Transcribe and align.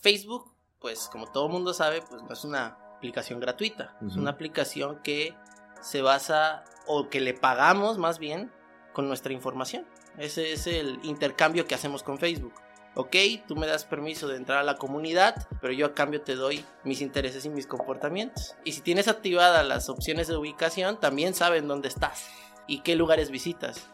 Facebook, 0.00 0.52
pues 0.78 1.08
como 1.08 1.26
todo 1.30 1.48
mundo 1.48 1.74
sabe, 1.74 2.02
pues 2.02 2.22
no 2.22 2.32
es 2.32 2.44
una 2.44 2.78
aplicación 2.96 3.40
gratuita, 3.40 3.96
es 4.06 4.16
una 4.16 4.30
aplicación 4.30 5.00
que 5.02 5.34
se 5.80 6.02
basa 6.02 6.64
o 6.86 7.08
que 7.08 7.20
le 7.20 7.34
pagamos 7.34 7.98
más 7.98 8.18
bien 8.18 8.52
con 8.92 9.08
nuestra 9.08 9.32
información. 9.32 9.86
Ese 10.18 10.52
es 10.52 10.66
el 10.66 10.98
intercambio 11.04 11.66
que 11.66 11.74
hacemos 11.74 12.02
con 12.02 12.18
Facebook. 12.18 12.54
Ok, 12.96 13.16
tú 13.46 13.54
me 13.54 13.68
das 13.68 13.84
permiso 13.84 14.26
de 14.26 14.36
entrar 14.36 14.58
a 14.58 14.64
la 14.64 14.76
comunidad, 14.76 15.46
pero 15.60 15.72
yo 15.72 15.86
a 15.86 15.94
cambio 15.94 16.22
te 16.22 16.34
doy 16.34 16.64
mis 16.82 17.00
intereses 17.00 17.44
y 17.44 17.48
mis 17.48 17.66
comportamientos. 17.66 18.56
Y 18.64 18.72
si 18.72 18.80
tienes 18.80 19.06
activadas 19.06 19.66
las 19.66 19.88
opciones 19.88 20.26
de 20.26 20.36
ubicación, 20.36 20.98
también 20.98 21.34
saben 21.34 21.68
dónde 21.68 21.88
estás 21.88 22.28
y 22.66 22.80
qué 22.80 22.96
lugares 22.96 23.30
visitas. 23.30 23.88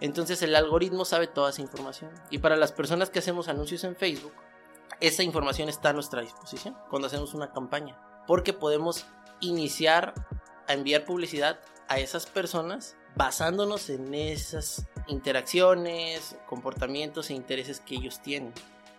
Entonces 0.00 0.42
el 0.42 0.56
algoritmo 0.56 1.04
sabe 1.04 1.28
toda 1.28 1.50
esa 1.50 1.62
información. 1.62 2.10
Y 2.30 2.38
para 2.38 2.56
las 2.56 2.72
personas 2.72 3.10
que 3.10 3.20
hacemos 3.20 3.48
anuncios 3.48 3.84
en 3.84 3.94
Facebook, 3.94 4.32
esa 5.00 5.22
información 5.22 5.68
está 5.68 5.90
a 5.90 5.92
nuestra 5.92 6.22
disposición 6.22 6.76
cuando 6.88 7.08
hacemos 7.08 7.34
una 7.34 7.52
campaña. 7.52 7.98
Porque 8.26 8.52
podemos 8.52 9.06
iniciar 9.40 10.14
a 10.68 10.72
enviar 10.72 11.04
publicidad 11.04 11.60
a 11.88 11.98
esas 11.98 12.26
personas 12.26 12.96
basándonos 13.16 13.90
en 13.90 14.14
esas 14.14 14.86
interacciones, 15.08 16.36
comportamientos 16.46 17.30
e 17.30 17.34
intereses 17.34 17.80
que 17.80 17.96
ellos 17.96 18.20
tienen. 18.20 18.52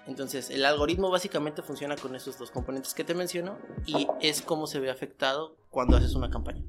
Entonces, 0.07 0.49
el 0.49 0.65
algoritmo 0.65 1.09
básicamente 1.09 1.61
funciona 1.61 1.95
con 1.95 2.15
esos 2.15 2.37
dos 2.37 2.51
componentes 2.51 2.93
que 2.93 3.03
te 3.03 3.13
menciono 3.13 3.57
y 3.85 4.07
es 4.19 4.41
como 4.41 4.67
se 4.67 4.79
ve 4.79 4.89
afectado 4.89 5.55
cuando 5.69 5.97
haces 5.97 6.15
una 6.15 6.29
campaña. 6.29 6.63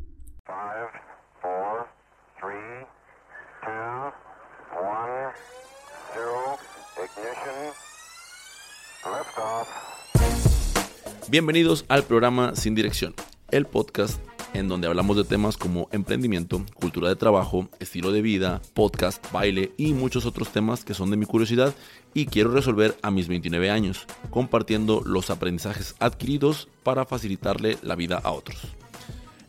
Bienvenidos 11.33 11.87
al 11.89 12.05
programa 12.05 12.55
Sin 12.55 12.75
Dirección, 12.75 13.15
el 13.51 13.65
podcast 13.65 14.21
en 14.53 14.69
donde 14.69 14.87
hablamos 14.87 15.17
de 15.17 15.25
temas 15.25 15.57
como 15.57 15.89
emprendimiento, 15.91 16.63
cultura 16.75 17.09
de 17.09 17.17
trabajo, 17.17 17.71
estilo 17.81 18.13
de 18.13 18.21
vida, 18.21 18.61
podcast, 18.75 19.33
baile 19.33 19.73
y 19.79 19.95
muchos 19.95 20.27
otros 20.27 20.53
temas 20.53 20.85
que 20.85 20.93
son 20.93 21.11
de 21.11 21.17
mi 21.17 21.25
curiosidad 21.25 21.75
y 22.13 22.27
quiero 22.27 22.51
resolver 22.51 22.99
a 23.01 23.11
mis 23.11 23.29
29 23.29 23.71
años, 23.71 24.07
compartiendo 24.29 25.01
los 25.07 25.31
aprendizajes 25.31 25.95
adquiridos 26.01 26.69
para 26.83 27.07
facilitarle 27.07 27.79
la 27.81 27.97
vida 27.97 28.21
a 28.23 28.31
otros. 28.33 28.59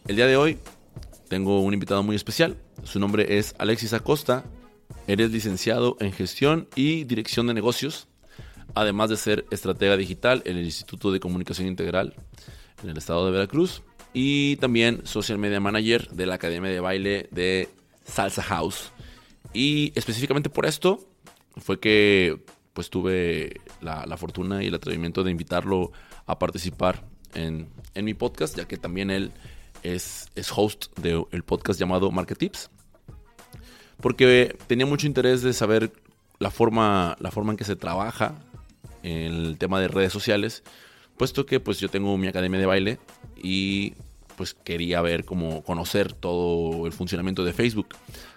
El 0.08 0.15
día 0.15 0.27
de 0.27 0.38
hoy 0.38 0.59
tengo 1.27 1.59
un 1.59 1.73
invitado 1.73 2.02
muy 2.02 2.15
especial, 2.15 2.55
su 2.86 2.97
nombre 2.97 3.39
es 3.39 3.55
Alexis 3.58 3.91
Acosta, 3.91 4.45
eres 5.05 5.31
licenciado 5.31 5.97
en 5.99 6.13
gestión 6.13 6.69
y 6.77 7.03
dirección 7.03 7.47
de 7.47 7.53
negocios, 7.53 8.08
además 8.75 9.09
de 9.09 9.17
ser 9.17 9.45
estratega 9.52 9.97
digital 9.97 10.41
en 10.45 10.57
el 10.57 10.66
Instituto 10.66 11.11
de 11.11 11.19
Comunicación 11.19 11.67
Integral 11.67 12.16
en 12.83 12.89
el 12.89 12.97
estado 12.97 13.25
de 13.25 13.31
Veracruz 13.31 13.81
y 14.13 14.57
también 14.57 15.05
social 15.05 15.38
media 15.38 15.59
manager 15.59 16.09
de 16.09 16.25
la 16.25 16.35
Academia 16.35 16.69
de 16.69 16.80
Baile 16.80 17.27
de 17.31 17.69
Salsa 18.05 18.43
House. 18.43 18.91
Y 19.53 19.91
específicamente 19.95 20.49
por 20.49 20.65
esto 20.65 21.07
fue 21.57 21.80
que 21.80 22.43
pues 22.73 22.89
tuve 22.89 23.61
la, 23.81 24.17
fortuna 24.17 24.63
y 24.63 24.67
el 24.67 24.75
atrevimiento 24.75 25.23
de 25.23 25.31
invitarlo 25.31 25.91
a 26.25 26.39
participar 26.39 27.03
en, 27.35 27.69
mi 27.95 28.13
podcast, 28.13 28.58
ya 28.58 28.65
que 28.65 28.77
también 28.77 29.11
él 29.11 29.31
es, 29.83 30.30
es 30.35 30.52
host 30.55 30.97
del 30.99 31.43
podcast 31.43 31.80
llamado 31.80 32.11
Market 32.11 32.37
Tips. 32.37 32.71
Porque 34.02 34.58
tenía 34.67 34.85
mucho 34.85 35.05
interés 35.05 35.43
de 35.43 35.53
saber 35.53 35.91
la 36.39 36.49
forma, 36.49 37.15
la 37.19 37.31
forma 37.31 37.52
en 37.52 37.58
que 37.58 37.63
se 37.63 37.75
trabaja 37.75 38.35
en 38.52 38.52
el 39.03 39.57
tema 39.59 39.79
de 39.79 39.87
redes 39.87 40.11
sociales 40.11 40.63
puesto 41.17 41.45
que 41.45 41.59
pues 41.59 41.79
yo 41.79 41.89
tengo 41.89 42.17
mi 42.17 42.27
academia 42.27 42.59
de 42.59 42.65
baile 42.65 42.99
y 43.41 43.93
pues 44.35 44.53
quería 44.53 45.01
ver 45.01 45.25
cómo 45.25 45.63
conocer 45.63 46.13
todo 46.13 46.87
el 46.87 46.93
funcionamiento 46.93 47.43
de 47.43 47.53
Facebook. 47.53 47.89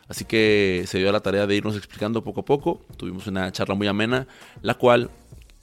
Así 0.08 0.24
que 0.24 0.84
se 0.86 0.98
dio 0.98 1.10
la 1.10 1.20
tarea 1.20 1.46
de 1.46 1.56
irnos 1.56 1.76
explicando 1.76 2.22
poco 2.22 2.40
a 2.40 2.44
poco. 2.44 2.82
Tuvimos 2.96 3.26
una 3.26 3.50
charla 3.50 3.74
muy 3.74 3.86
amena, 3.86 4.26
la 4.62 4.74
cual 4.74 5.10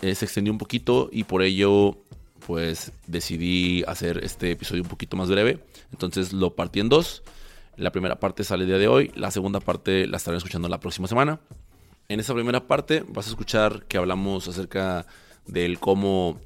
eh, 0.02 0.16
se 0.16 0.26
extendió 0.26 0.52
un 0.52 0.58
poquito 0.58 1.10
y 1.12 1.24
por 1.24 1.44
ello 1.44 1.98
pues 2.46 2.92
decidí 3.08 3.84
hacer 3.88 4.20
este 4.24 4.52
episodio 4.52 4.82
un 4.82 4.90
poquito 4.90 5.16
más 5.16 5.30
breve. 5.30 5.64
Entonces 5.92 6.34
lo 6.34 6.56
partí 6.56 6.80
en 6.80 6.90
dos. 6.90 7.24
La 7.78 7.92
primera 7.92 8.20
parte 8.20 8.44
sale 8.44 8.64
el 8.64 8.70
día 8.70 8.78
de 8.78 8.88
hoy, 8.88 9.12
la 9.16 9.32
segunda 9.32 9.60
parte 9.60 10.08
la 10.08 10.18
estarán 10.18 10.38
escuchando 10.38 10.68
la 10.68 10.80
próxima 10.80 11.08
semana. 11.08 11.40
En 12.10 12.20
esta 12.20 12.34
primera 12.34 12.68
parte 12.68 13.04
vas 13.08 13.28
a 13.28 13.30
escuchar 13.30 13.86
que 13.86 13.98
hablamos 13.98 14.48
acerca 14.48 15.06
del 15.48 15.80
cómo 15.80 16.40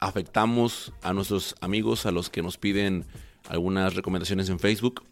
afectamos 0.00 0.92
a 1.02 1.12
nuestros 1.12 1.54
amigos, 1.60 2.06
a 2.06 2.10
los 2.10 2.30
que 2.30 2.42
nos 2.42 2.56
piden 2.56 3.04
algunas 3.48 3.94
recomendaciones 3.94 4.48
en 4.48 4.58
Facebook 4.58 5.04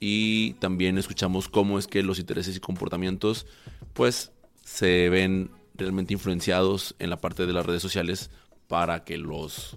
y 0.00 0.52
también 0.54 0.98
escuchamos 0.98 1.48
cómo 1.48 1.78
es 1.78 1.86
que 1.86 2.02
los 2.02 2.18
intereses 2.18 2.56
y 2.56 2.60
comportamientos 2.60 3.46
pues 3.92 4.32
se 4.64 5.08
ven 5.08 5.50
realmente 5.74 6.12
influenciados 6.12 6.94
en 6.98 7.10
la 7.10 7.20
parte 7.20 7.46
de 7.46 7.52
las 7.52 7.66
redes 7.66 7.82
sociales 7.82 8.30
para 8.68 9.04
que 9.04 9.18
los 9.18 9.76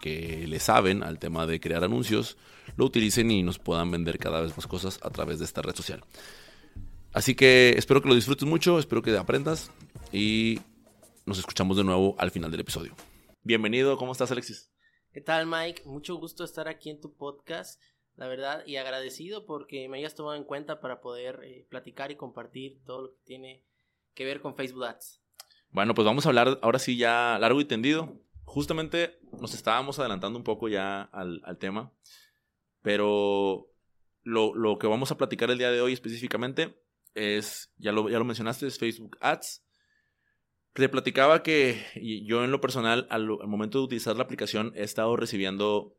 que 0.00 0.46
le 0.46 0.60
saben 0.60 1.02
al 1.02 1.18
tema 1.18 1.46
de 1.46 1.60
crear 1.60 1.84
anuncios 1.84 2.36
lo 2.76 2.84
utilicen 2.84 3.30
y 3.30 3.42
nos 3.42 3.58
puedan 3.58 3.90
vender 3.90 4.18
cada 4.18 4.40
vez 4.40 4.56
más 4.56 4.66
cosas 4.66 4.98
a 5.02 5.10
través 5.10 5.38
de 5.38 5.44
esta 5.44 5.62
red 5.62 5.74
social. 5.74 6.04
Así 7.16 7.34
que 7.34 7.70
espero 7.78 8.02
que 8.02 8.10
lo 8.10 8.14
disfrutes 8.14 8.46
mucho, 8.46 8.78
espero 8.78 9.00
que 9.00 9.16
aprendas 9.16 9.72
y 10.12 10.60
nos 11.24 11.38
escuchamos 11.38 11.78
de 11.78 11.82
nuevo 11.82 12.14
al 12.18 12.30
final 12.30 12.50
del 12.50 12.60
episodio. 12.60 12.94
Bienvenido, 13.42 13.96
¿cómo 13.96 14.12
estás 14.12 14.30
Alexis? 14.32 14.70
¿Qué 15.14 15.22
tal 15.22 15.46
Mike? 15.46 15.80
Mucho 15.86 16.16
gusto 16.16 16.44
estar 16.44 16.68
aquí 16.68 16.90
en 16.90 17.00
tu 17.00 17.16
podcast, 17.16 17.80
la 18.16 18.28
verdad, 18.28 18.66
y 18.66 18.76
agradecido 18.76 19.46
porque 19.46 19.88
me 19.88 19.96
hayas 19.96 20.14
tomado 20.14 20.36
en 20.36 20.44
cuenta 20.44 20.78
para 20.82 21.00
poder 21.00 21.40
eh, 21.42 21.66
platicar 21.70 22.10
y 22.10 22.16
compartir 22.16 22.82
todo 22.84 23.00
lo 23.00 23.12
que 23.12 23.22
tiene 23.24 23.64
que 24.12 24.26
ver 24.26 24.42
con 24.42 24.54
Facebook 24.54 24.84
Ads. 24.84 25.22
Bueno, 25.70 25.94
pues 25.94 26.04
vamos 26.04 26.26
a 26.26 26.28
hablar 26.28 26.58
ahora 26.60 26.78
sí 26.78 26.98
ya 26.98 27.38
largo 27.40 27.62
y 27.62 27.64
tendido. 27.64 28.20
Justamente 28.44 29.18
nos 29.40 29.54
estábamos 29.54 29.98
adelantando 29.98 30.38
un 30.38 30.44
poco 30.44 30.68
ya 30.68 31.00
al, 31.00 31.40
tema, 31.58 31.94
pero 32.82 33.72
lo, 34.22 34.54
lo, 34.54 34.76
que 34.76 34.86
vamos 34.86 35.10
a 35.12 35.16
platicar 35.16 35.50
el 35.50 35.56
día 35.56 35.70
de 35.70 35.80
hoy 35.80 35.94
específicamente 35.94 36.74
es, 37.16 37.72
ya 37.78 37.92
lo, 37.92 38.08
ya 38.08 38.18
lo 38.18 38.24
mencionaste, 38.24 38.66
es 38.66 38.78
Facebook 38.78 39.16
Ads. 39.20 39.64
Te 40.74 40.88
platicaba 40.88 41.42
que 41.42 41.82
yo 42.26 42.44
en 42.44 42.50
lo 42.50 42.60
personal, 42.60 43.06
al, 43.10 43.26
momento 43.26 43.78
de 43.78 43.84
utilizar 43.84 44.14
la 44.16 44.24
aplicación, 44.24 44.72
he 44.76 44.82
estado 44.82 45.16
recibiendo 45.16 45.96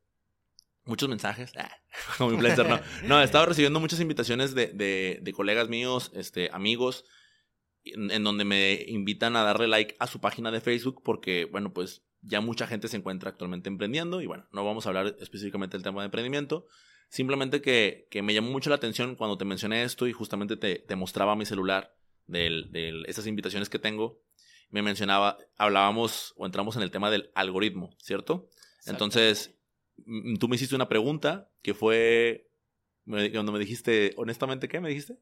muchos 0.86 1.10
mensajes. 1.10 1.52
Ah, 1.58 1.76
como 2.18 2.32
influencer, 2.32 2.70
no. 2.70 2.80
No, 3.04 3.20
he 3.20 3.24
estado 3.24 3.48
recibiendo 3.48 3.80
muchas 3.80 4.00
invitaciones 4.00 4.54
de, 4.54 4.68
de, 4.68 5.34
colegas 5.34 5.68
míos, 5.68 6.12
este, 6.14 6.50
amigos, 6.54 7.06
en, 7.84 8.24
donde 8.24 8.46
me 8.46 8.86
invitan 8.88 9.36
a 9.36 9.44
darle 9.44 9.68
like 9.68 9.96
a 10.00 10.06
su 10.08 10.22
página 10.22 10.52
de 10.52 10.62
Facebook 10.62 11.02
porque, 11.04 11.46
bueno, 11.46 11.74
pues 11.74 12.04
ya 12.22 12.42
mucha 12.42 12.68
gente 12.68 12.88
se 12.88 12.98
encuentra 12.98 13.32
actualmente 13.32 13.70
emprendiendo 13.70 14.22
y 14.22 14.28
bueno, 14.28 14.48
no 14.52 14.64
vamos 14.64 14.86
a 14.86 14.90
hablar 14.90 15.16
específicamente 15.20 15.78
del 15.78 15.84
tema 15.84 16.02
de 16.02 16.06
emprendimiento. 16.06 16.68
Simplemente 17.10 17.62
que, 17.62 18.08
que 18.12 18.22
me 18.22 18.34
llamó 18.34 18.52
mucho 18.52 18.70
la 18.70 18.76
atención 18.76 19.16
cuando 19.16 19.38
te 19.38 19.46
mencioné 19.46 19.84
esto 19.84 20.08
y 20.08 20.14
justamente 20.14 20.58
te, 20.58 20.80
te 20.80 20.96
mostraba 20.96 21.36
mi 21.36 21.46
celular 21.46 21.98
de, 22.28 23.04
esas 23.08 23.28
invitaciones 23.28 23.70
que 23.70 23.80
tengo 23.80 24.22
me 24.70 24.82
mencionaba, 24.82 25.38
hablábamos 25.58 26.34
o 26.36 26.46
entramos 26.46 26.76
en 26.76 26.82
el 26.82 26.92
tema 26.92 27.10
del 27.10 27.32
algoritmo, 27.36 27.96
¿cierto? 28.02 28.50
Entonces, 28.86 29.58
tú 30.40 30.50
me 30.50 30.58
hiciste 30.58 30.76
una 30.76 30.90
pregunta 30.90 31.50
que 31.62 31.74
fue, 31.74 32.50
cuando 33.06 33.54
me 33.54 33.60
dijiste, 33.60 34.14
honestamente, 34.18 34.68
¿qué 34.68 34.82
me 34.82 34.90
dijiste? 34.90 35.18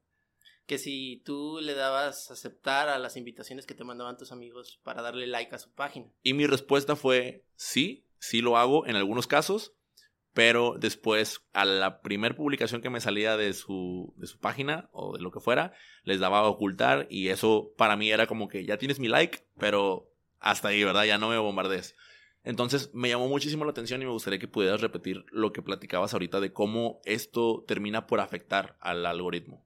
Que 0.65 0.79
si 0.79 1.21
tú 1.23 1.59
le 1.61 1.75
dabas 1.75 2.31
aceptar 2.31 2.89
a 2.89 2.97
las 2.97 3.17
invitaciones 3.17 3.67
que 3.67 3.75
te 3.75 3.83
mandaban 3.83 4.17
tus 4.17 4.31
amigos 4.31 4.79
para 4.83 5.03
darle 5.03 5.27
like 5.27 5.53
a 5.53 5.59
su 5.59 5.71
página. 5.71 6.11
Y 6.23 6.33
mi 6.33 6.47
respuesta 6.47 6.95
fue, 6.95 7.45
sí, 7.55 8.07
sí 8.17 8.41
lo 8.41 8.57
hago 8.57 8.87
en 8.87 8.95
algunos 8.95 9.27
casos, 9.27 9.73
pero 10.35 10.75
después 10.77 11.45
a 11.53 11.63
la 11.63 12.01
primera 12.01 12.35
publicación 12.35 12.81
que 12.81 12.89
me 12.89 12.99
salía 12.99 13.37
de 13.37 13.53
su, 13.53 14.13
de 14.17 14.27
su 14.27 14.37
página 14.37 14.89
o 14.91 15.15
de 15.15 15.23
lo 15.23 15.31
que 15.31 15.39
fuera, 15.39 15.71
les 16.03 16.19
daba 16.19 16.39
a 16.39 16.49
ocultar 16.49 17.07
y 17.09 17.29
eso 17.29 17.71
para 17.77 17.95
mí 17.95 18.11
era 18.11 18.27
como 18.27 18.49
que 18.49 18.65
ya 18.65 18.77
tienes 18.77 18.99
mi 18.99 19.07
like, 19.07 19.39
pero 19.57 20.11
hasta 20.41 20.67
ahí, 20.67 20.83
¿verdad? 20.83 21.05
Ya 21.05 21.17
no 21.17 21.29
me 21.29 21.37
bombardees. 21.37 21.95
Entonces 22.43 22.93
me 22.93 23.07
llamó 23.07 23.29
muchísimo 23.29 23.63
la 23.63 23.71
atención 23.71 24.01
y 24.01 24.05
me 24.05 24.11
gustaría 24.11 24.37
que 24.37 24.49
pudieras 24.49 24.81
repetir 24.81 25.25
lo 25.31 25.53
que 25.53 25.61
platicabas 25.61 26.11
ahorita 26.11 26.41
de 26.41 26.51
cómo 26.51 26.99
esto 27.05 27.63
termina 27.65 28.05
por 28.05 28.19
afectar 28.19 28.75
al 28.81 29.05
algoritmo. 29.05 29.65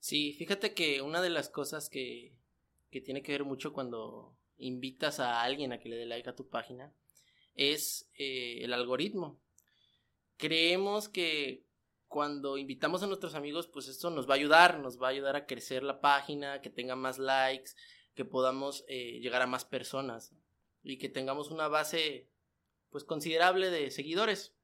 Sí, 0.00 0.32
fíjate 0.32 0.74
que 0.74 1.00
una 1.00 1.22
de 1.22 1.30
las 1.30 1.48
cosas 1.48 1.88
que, 1.88 2.34
que 2.90 3.00
tiene 3.00 3.22
que 3.22 3.30
ver 3.30 3.44
mucho 3.44 3.72
cuando 3.72 4.36
invitas 4.56 5.20
a 5.20 5.42
alguien 5.42 5.72
a 5.72 5.78
que 5.78 5.88
le 5.88 5.96
dé 5.96 6.06
like 6.06 6.28
a 6.28 6.34
tu 6.34 6.48
página 6.48 6.92
es 7.58 8.08
eh, 8.16 8.60
el 8.62 8.72
algoritmo. 8.72 9.38
Creemos 10.38 11.08
que 11.08 11.66
cuando 12.06 12.56
invitamos 12.56 13.02
a 13.02 13.06
nuestros 13.06 13.34
amigos, 13.34 13.66
pues 13.66 13.88
esto 13.88 14.08
nos 14.10 14.28
va 14.28 14.34
a 14.34 14.36
ayudar, 14.36 14.78
nos 14.78 15.02
va 15.02 15.08
a 15.08 15.10
ayudar 15.10 15.36
a 15.36 15.44
crecer 15.44 15.82
la 15.82 16.00
página, 16.00 16.62
que 16.62 16.70
tenga 16.70 16.96
más 16.96 17.18
likes, 17.18 17.72
que 18.14 18.24
podamos 18.24 18.84
eh, 18.88 19.18
llegar 19.20 19.42
a 19.42 19.46
más 19.46 19.66
personas. 19.66 20.32
y 20.84 20.96
que 20.96 21.08
tengamos 21.08 21.50
una 21.50 21.66
base 21.68 22.30
pues 22.88 23.04
considerable 23.04 23.68
de 23.68 23.90
seguidores. 23.90 24.54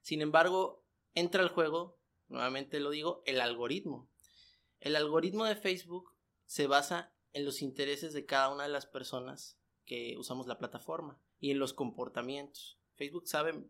Sin 0.00 0.22
embargo, 0.22 0.82
entra 1.14 1.42
al 1.42 1.50
juego, 1.50 2.00
nuevamente 2.26 2.80
lo 2.80 2.90
digo, 2.90 3.22
el 3.26 3.40
algoritmo. 3.40 4.10
El 4.80 4.96
algoritmo 4.96 5.44
de 5.44 5.54
Facebook 5.54 6.16
se 6.46 6.66
basa 6.66 7.14
en 7.34 7.44
los 7.44 7.60
intereses 7.62 8.14
de 8.14 8.24
cada 8.24 8.48
una 8.48 8.64
de 8.64 8.70
las 8.70 8.86
personas 8.86 9.58
que 9.84 10.16
usamos 10.18 10.46
la 10.46 10.58
plataforma 10.58 11.20
y 11.40 11.50
en 11.50 11.58
los 11.58 11.72
comportamientos. 11.72 12.78
Facebook 12.94 13.28
sabe 13.28 13.64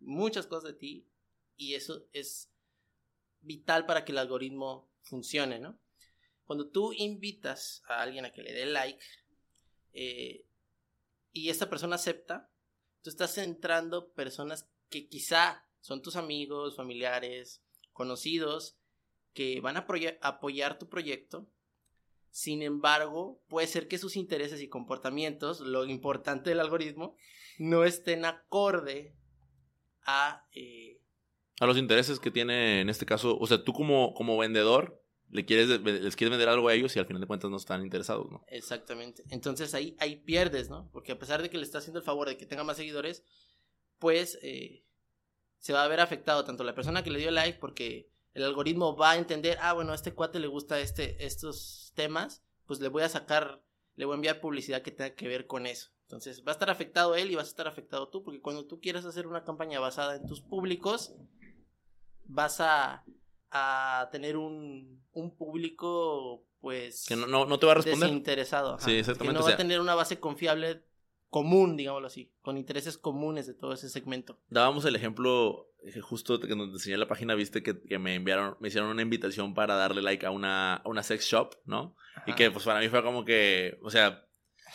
muchas 0.00 0.46
cosas 0.46 0.72
de 0.72 0.78
ti 0.78 1.08
y 1.56 1.74
eso 1.74 2.06
es 2.12 2.50
vital 3.40 3.86
para 3.86 4.04
que 4.04 4.12
el 4.12 4.18
algoritmo 4.18 4.90
funcione, 5.02 5.58
¿no? 5.58 5.78
Cuando 6.44 6.68
tú 6.68 6.92
invitas 6.92 7.82
a 7.88 8.02
alguien 8.02 8.24
a 8.24 8.32
que 8.32 8.42
le 8.42 8.52
dé 8.52 8.66
like 8.66 9.04
eh, 9.92 10.46
y 11.32 11.48
esta 11.48 11.70
persona 11.70 11.96
acepta, 11.96 12.50
tú 13.02 13.10
estás 13.10 13.38
entrando 13.38 14.12
personas 14.12 14.68
que 14.88 15.08
quizá 15.08 15.66
son 15.80 16.02
tus 16.02 16.16
amigos, 16.16 16.76
familiares, 16.76 17.62
conocidos, 17.92 18.76
que 19.32 19.60
van 19.60 19.76
a 19.76 19.86
apoyar 20.22 20.78
tu 20.78 20.88
proyecto. 20.88 21.50
Sin 22.34 22.62
embargo, 22.62 23.40
puede 23.46 23.68
ser 23.68 23.86
que 23.86 23.96
sus 23.96 24.16
intereses 24.16 24.60
y 24.60 24.66
comportamientos, 24.66 25.60
lo 25.60 25.84
importante 25.84 26.50
del 26.50 26.58
algoritmo, 26.58 27.14
no 27.58 27.84
estén 27.84 28.24
acorde 28.24 29.14
a... 30.04 30.44
Eh, 30.52 30.98
a 31.60 31.66
los 31.66 31.78
intereses 31.78 32.18
que 32.18 32.32
tiene 32.32 32.80
en 32.80 32.88
este 32.88 33.06
caso, 33.06 33.38
o 33.38 33.46
sea, 33.46 33.62
tú 33.62 33.72
como, 33.72 34.14
como 34.14 34.36
vendedor 34.36 35.00
le 35.30 35.44
quieres, 35.44 35.68
les 35.68 36.16
quieres 36.16 36.32
vender 36.32 36.48
algo 36.48 36.66
a 36.66 36.74
ellos 36.74 36.96
y 36.96 36.98
al 36.98 37.06
final 37.06 37.20
de 37.20 37.28
cuentas 37.28 37.52
no 37.52 37.56
están 37.56 37.84
interesados, 37.84 38.28
¿no? 38.28 38.44
Exactamente. 38.48 39.22
Entonces 39.30 39.72
ahí, 39.72 39.94
ahí 40.00 40.16
pierdes, 40.16 40.68
¿no? 40.68 40.90
Porque 40.92 41.12
a 41.12 41.18
pesar 41.20 41.40
de 41.40 41.50
que 41.50 41.56
le 41.56 41.62
está 41.62 41.78
haciendo 41.78 42.00
el 42.00 42.04
favor 42.04 42.28
de 42.28 42.36
que 42.36 42.46
tenga 42.46 42.64
más 42.64 42.78
seguidores, 42.78 43.22
pues 44.00 44.40
eh, 44.42 44.82
se 45.58 45.72
va 45.72 45.84
a 45.84 45.88
ver 45.88 46.00
afectado 46.00 46.44
tanto 46.44 46.64
la 46.64 46.74
persona 46.74 47.04
que 47.04 47.10
le 47.10 47.20
dio 47.20 47.30
like 47.30 47.60
porque 47.60 48.10
el 48.34 48.44
algoritmo 48.44 48.96
va 48.96 49.12
a 49.12 49.16
entender, 49.16 49.58
ah, 49.60 49.72
bueno, 49.72 49.92
a 49.92 49.94
este 49.94 50.12
cuate 50.12 50.40
le 50.40 50.48
gusta 50.48 50.80
este, 50.80 51.24
estos 51.24 51.92
temas, 51.94 52.42
pues 52.66 52.80
le 52.80 52.88
voy 52.88 53.02
a 53.04 53.08
sacar, 53.08 53.62
le 53.94 54.04
voy 54.04 54.14
a 54.14 54.16
enviar 54.16 54.40
publicidad 54.40 54.82
que 54.82 54.90
tenga 54.90 55.14
que 55.14 55.28
ver 55.28 55.46
con 55.46 55.66
eso. 55.66 55.90
Entonces 56.02 56.42
va 56.46 56.50
a 56.50 56.54
estar 56.54 56.68
afectado 56.68 57.14
él 57.14 57.30
y 57.30 57.36
vas 57.36 57.46
a 57.46 57.50
estar 57.50 57.68
afectado 57.68 58.08
tú, 58.08 58.22
porque 58.22 58.40
cuando 58.40 58.66
tú 58.66 58.80
quieras 58.80 59.04
hacer 59.04 59.26
una 59.26 59.44
campaña 59.44 59.80
basada 59.80 60.16
en 60.16 60.26
tus 60.26 60.40
públicos, 60.40 61.14
vas 62.24 62.60
a, 62.60 63.04
a 63.50 64.08
tener 64.10 64.36
un, 64.36 65.02
un 65.12 65.36
público, 65.36 66.44
pues... 66.60 67.06
Que 67.06 67.16
no, 67.16 67.26
no, 67.26 67.58
te 67.58 67.66
va 67.66 67.72
a 67.72 67.76
responder. 67.76 68.08
Desinteresado. 68.08 68.78
Sí, 68.80 68.98
exactamente. 68.98 69.34
Que 69.34 69.40
no 69.40 69.46
va 69.46 69.54
a 69.54 69.56
tener 69.56 69.80
una 69.80 69.94
base 69.94 70.18
confiable 70.18 70.84
común, 71.34 71.76
digámoslo 71.76 72.06
así, 72.06 72.30
con 72.42 72.56
intereses 72.56 72.96
comunes 72.96 73.48
de 73.48 73.54
todo 73.54 73.72
ese 73.72 73.88
segmento. 73.88 74.38
Dábamos 74.50 74.84
el 74.84 74.94
ejemplo, 74.94 75.68
eh, 75.82 75.98
justo 75.98 76.38
que 76.38 76.54
nos 76.54 76.68
enseñé 76.68 76.96
la 76.96 77.08
página, 77.08 77.34
viste 77.34 77.60
que, 77.64 77.82
que, 77.82 77.98
me 77.98 78.14
enviaron, 78.14 78.56
me 78.60 78.68
hicieron 78.68 78.88
una 78.88 79.02
invitación 79.02 79.52
para 79.52 79.74
darle 79.74 80.00
like 80.00 80.24
a 80.24 80.30
una, 80.30 80.76
a 80.76 80.88
una 80.88 81.02
sex 81.02 81.24
shop, 81.24 81.56
¿no? 81.64 81.96
Y 82.28 82.34
que 82.34 82.52
pues 82.52 82.64
para 82.64 82.78
mí 82.78 82.88
fue 82.88 83.02
como 83.02 83.24
que, 83.24 83.80
o 83.82 83.90
sea, 83.90 84.28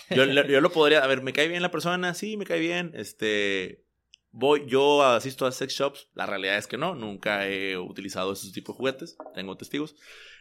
yo, 0.09 0.25
yo 0.25 0.59
lo 0.59 0.69
podría, 0.69 1.01
a 1.01 1.07
ver, 1.07 1.21
me 1.21 1.31
cae 1.31 1.47
bien 1.47 1.61
la 1.61 1.71
persona, 1.71 2.13
sí, 2.13 2.35
me 2.35 2.43
cae 2.43 2.59
bien, 2.59 2.91
este, 2.93 3.85
voy, 4.31 4.65
yo 4.67 5.01
asisto 5.01 5.45
a 5.45 5.53
sex 5.53 5.73
shops, 5.73 6.09
la 6.13 6.25
realidad 6.25 6.57
es 6.57 6.67
que 6.67 6.77
no, 6.77 6.93
nunca 6.93 7.47
he 7.47 7.77
utilizado 7.77 8.33
esos 8.33 8.51
tipos 8.51 8.75
de 8.75 8.79
juguetes, 8.79 9.17
tengo 9.33 9.55
testigos, 9.55 9.95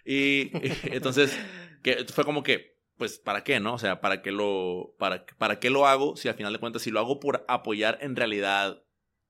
y, 0.04 0.50
entonces, 0.92 1.38
que 1.84 2.04
fue 2.12 2.24
como 2.24 2.42
que, 2.42 2.76
pues, 2.98 3.18
¿para 3.18 3.44
qué, 3.44 3.60
no? 3.60 3.74
O 3.74 3.78
sea, 3.78 4.00
¿para 4.00 4.20
qué 4.20 4.30
lo, 4.32 4.94
para, 4.98 5.24
para 5.38 5.58
qué 5.60 5.70
lo 5.70 5.86
hago 5.86 6.16
si 6.16 6.28
al 6.28 6.34
final 6.34 6.52
de 6.52 6.58
cuentas, 6.58 6.82
si 6.82 6.90
lo 6.90 7.00
hago 7.00 7.20
por 7.20 7.44
apoyar, 7.48 7.98
en 8.02 8.16
realidad 8.16 8.82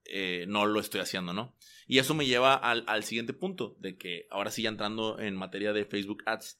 eh, 0.05 0.45
no 0.47 0.65
lo 0.65 0.79
estoy 0.79 1.01
haciendo, 1.01 1.33
¿no? 1.33 1.55
Y 1.87 1.99
eso 1.99 2.13
me 2.13 2.25
lleva 2.25 2.55
al, 2.55 2.83
al 2.87 3.03
siguiente 3.03 3.33
punto, 3.33 3.75
de 3.79 3.97
que 3.97 4.27
ahora 4.29 4.51
sí 4.51 4.63
ya 4.63 4.69
entrando 4.69 5.19
en 5.19 5.35
materia 5.35 5.71
de 5.71 5.85
Facebook 5.85 6.23
Ads, 6.25 6.59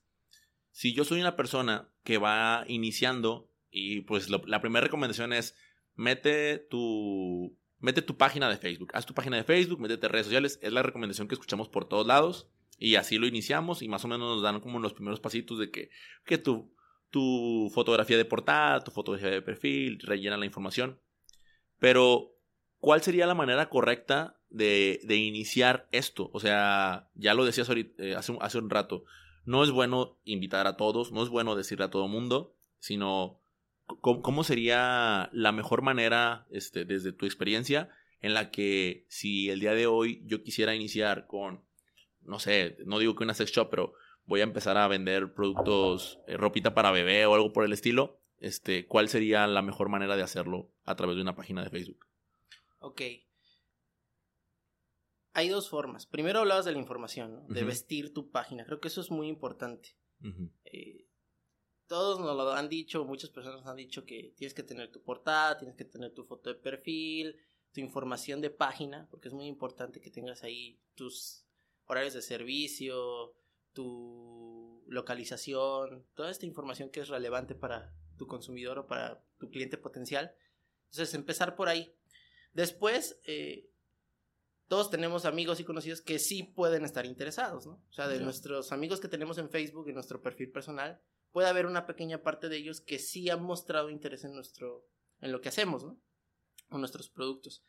si 0.71 0.93
yo 0.93 1.03
soy 1.03 1.19
una 1.19 1.35
persona 1.35 1.89
que 2.03 2.17
va 2.17 2.63
iniciando 2.67 3.51
y 3.71 4.01
pues 4.01 4.29
la 4.29 4.61
primera 4.61 4.85
recomendación 4.85 5.33
es 5.33 5.55
mete 5.95 6.57
tu, 6.57 7.57
mete 7.79 8.01
tu 8.01 8.17
página 8.17 8.49
de 8.49 8.57
Facebook. 8.57 8.91
Haz 8.93 9.05
tu 9.05 9.13
página 9.13 9.37
de 9.37 9.43
Facebook, 9.43 9.79
métete 9.79 10.07
redes 10.07 10.27
sociales. 10.27 10.59
Es 10.61 10.71
la 10.71 10.83
recomendación 10.83 11.27
que 11.27 11.35
escuchamos 11.35 11.69
por 11.69 11.87
todos 11.87 12.07
lados. 12.07 12.47
Y 12.77 12.95
así 12.95 13.17
lo 13.17 13.27
iniciamos 13.27 13.81
y 13.81 13.89
más 13.89 14.05
o 14.05 14.07
menos 14.07 14.35
nos 14.35 14.41
dan 14.41 14.61
como 14.61 14.79
los 14.79 14.93
primeros 14.93 15.19
pasitos 15.19 15.59
de 15.59 15.69
que, 15.69 15.89
que 16.25 16.37
tu, 16.37 16.73
tu 17.09 17.71
fotografía 17.73 18.17
de 18.17 18.25
portada, 18.25 18.83
tu 18.83 18.91
fotografía 18.91 19.29
de 19.29 19.41
perfil, 19.41 19.99
rellena 19.99 20.37
la 20.37 20.45
información. 20.45 20.99
Pero, 21.79 22.35
¿cuál 22.79 23.01
sería 23.01 23.27
la 23.27 23.35
manera 23.35 23.69
correcta 23.69 24.39
de, 24.49 24.99
de 25.03 25.15
iniciar 25.15 25.87
esto? 25.91 26.29
O 26.33 26.39
sea, 26.39 27.09
ya 27.15 27.33
lo 27.33 27.45
decías 27.45 27.69
eh, 27.69 28.15
hace, 28.15 28.37
hace 28.41 28.57
un 28.57 28.69
rato. 28.69 29.05
No 29.45 29.63
es 29.63 29.71
bueno 29.71 30.17
invitar 30.25 30.67
a 30.67 30.77
todos, 30.77 31.11
no 31.11 31.23
es 31.23 31.29
bueno 31.29 31.55
decirle 31.55 31.85
a 31.85 31.89
todo 31.89 32.07
mundo, 32.07 32.55
sino 32.79 33.39
¿cómo, 34.01 34.43
sería 34.43 35.29
la 35.33 35.51
mejor 35.51 35.81
manera, 35.81 36.45
este, 36.51 36.85
desde 36.85 37.11
tu 37.11 37.25
experiencia, 37.25 37.89
en 38.21 38.33
la 38.33 38.51
que 38.51 39.05
si 39.07 39.49
el 39.49 39.59
día 39.59 39.73
de 39.73 39.87
hoy 39.87 40.21
yo 40.25 40.43
quisiera 40.43 40.75
iniciar 40.75 41.27
con, 41.27 41.63
no 42.21 42.39
sé, 42.39 42.77
no 42.85 42.99
digo 42.99 43.15
que 43.15 43.23
una 43.23 43.33
sex 43.33 43.51
shop, 43.51 43.69
pero 43.69 43.93
voy 44.29 44.39
a 44.39 44.43
empezar 44.43 44.77
a 44.77 44.87
vender 44.87 45.33
productos, 45.33 46.19
eh, 46.27 46.37
ropita 46.37 46.73
para 46.73 46.91
bebé 46.91 47.25
o 47.25 47.33
algo 47.33 47.51
por 47.51 47.65
el 47.65 47.73
estilo, 47.73 48.21
este, 48.37 48.87
¿cuál 48.87 49.09
sería 49.09 49.45
la 49.47 49.61
mejor 49.61 49.89
manera 49.89 50.15
de 50.15 50.23
hacerlo 50.23 50.71
a 50.85 50.95
través 50.95 51.17
de 51.17 51.21
una 51.21 51.35
página 51.35 51.61
de 51.61 51.69
Facebook? 51.69 52.05
Ok. 52.79 53.01
Hay 55.33 55.49
dos 55.49 55.69
formas. 55.69 56.05
Primero 56.05 56.39
hablabas 56.39 56.63
de 56.63 56.71
la 56.71 56.79
información, 56.79 57.45
de 57.49 57.63
vestir 57.63 58.13
tu 58.13 58.31
página. 58.31 58.65
Creo 58.65 58.79
que 58.79 58.87
eso 58.87 59.01
es 59.01 59.11
muy 59.11 59.27
importante 59.27 59.97
todos 61.89 62.19
nos 62.19 62.37
lo 62.37 62.53
han 62.53 62.69
dicho, 62.69 63.03
muchas 63.03 63.31
personas 63.31 63.65
han 63.65 63.75
dicho 63.75 64.05
que 64.05 64.31
tienes 64.37 64.53
que 64.53 64.61
tener 64.61 64.91
tu 64.91 65.01
portada, 65.01 65.57
tienes 65.57 65.75
que 65.75 65.85
tener 65.85 66.13
tu 66.13 66.23
foto 66.23 66.51
de 66.51 66.55
perfil, 66.55 67.35
tu 67.73 67.81
información 67.81 68.41
de 68.41 68.51
página, 68.51 69.07
porque 69.09 69.27
es 69.27 69.33
muy 69.33 69.47
importante 69.47 69.99
que 69.99 70.11
tengas 70.11 70.43
ahí 70.43 70.79
tus 70.93 71.47
horarios 71.85 72.13
de 72.13 72.21
servicio, 72.21 73.33
tu 73.79 74.83
localización, 74.87 76.05
toda 76.15 76.31
esta 76.31 76.45
información 76.45 76.89
que 76.89 76.99
es 76.99 77.07
relevante 77.07 77.55
para 77.55 77.95
tu 78.17 78.27
consumidor 78.27 78.77
o 78.77 78.87
para 78.87 79.23
tu 79.37 79.49
cliente 79.49 79.77
potencial. 79.77 80.35
Entonces, 80.89 81.13
empezar 81.13 81.55
por 81.55 81.69
ahí. 81.69 81.95
Después, 82.51 83.21
eh, 83.23 83.69
todos 84.67 84.89
tenemos 84.89 85.23
amigos 85.23 85.61
y 85.61 85.63
conocidos 85.63 86.01
que 86.01 86.19
sí 86.19 86.43
pueden 86.43 86.83
estar 86.83 87.05
interesados, 87.05 87.67
¿no? 87.67 87.81
O 87.89 87.93
sea, 87.93 88.09
de 88.09 88.19
nuestros 88.19 88.73
amigos 88.73 88.99
que 88.99 89.07
tenemos 89.07 89.37
en 89.37 89.49
Facebook, 89.49 89.87
en 89.87 89.95
nuestro 89.95 90.21
perfil 90.21 90.51
personal, 90.51 91.01
puede 91.31 91.47
haber 91.47 91.65
una 91.65 91.85
pequeña 91.85 92.21
parte 92.21 92.49
de 92.49 92.57
ellos 92.57 92.81
que 92.81 92.99
sí 92.99 93.29
han 93.29 93.41
mostrado 93.41 93.89
interés 93.89 94.25
en 94.25 94.33
nuestro, 94.33 94.89
en 95.21 95.31
lo 95.31 95.39
que 95.39 95.47
hacemos, 95.47 95.85
¿no? 95.85 95.97
O 96.69 96.77
nuestros 96.77 97.09
productos. 97.09 97.63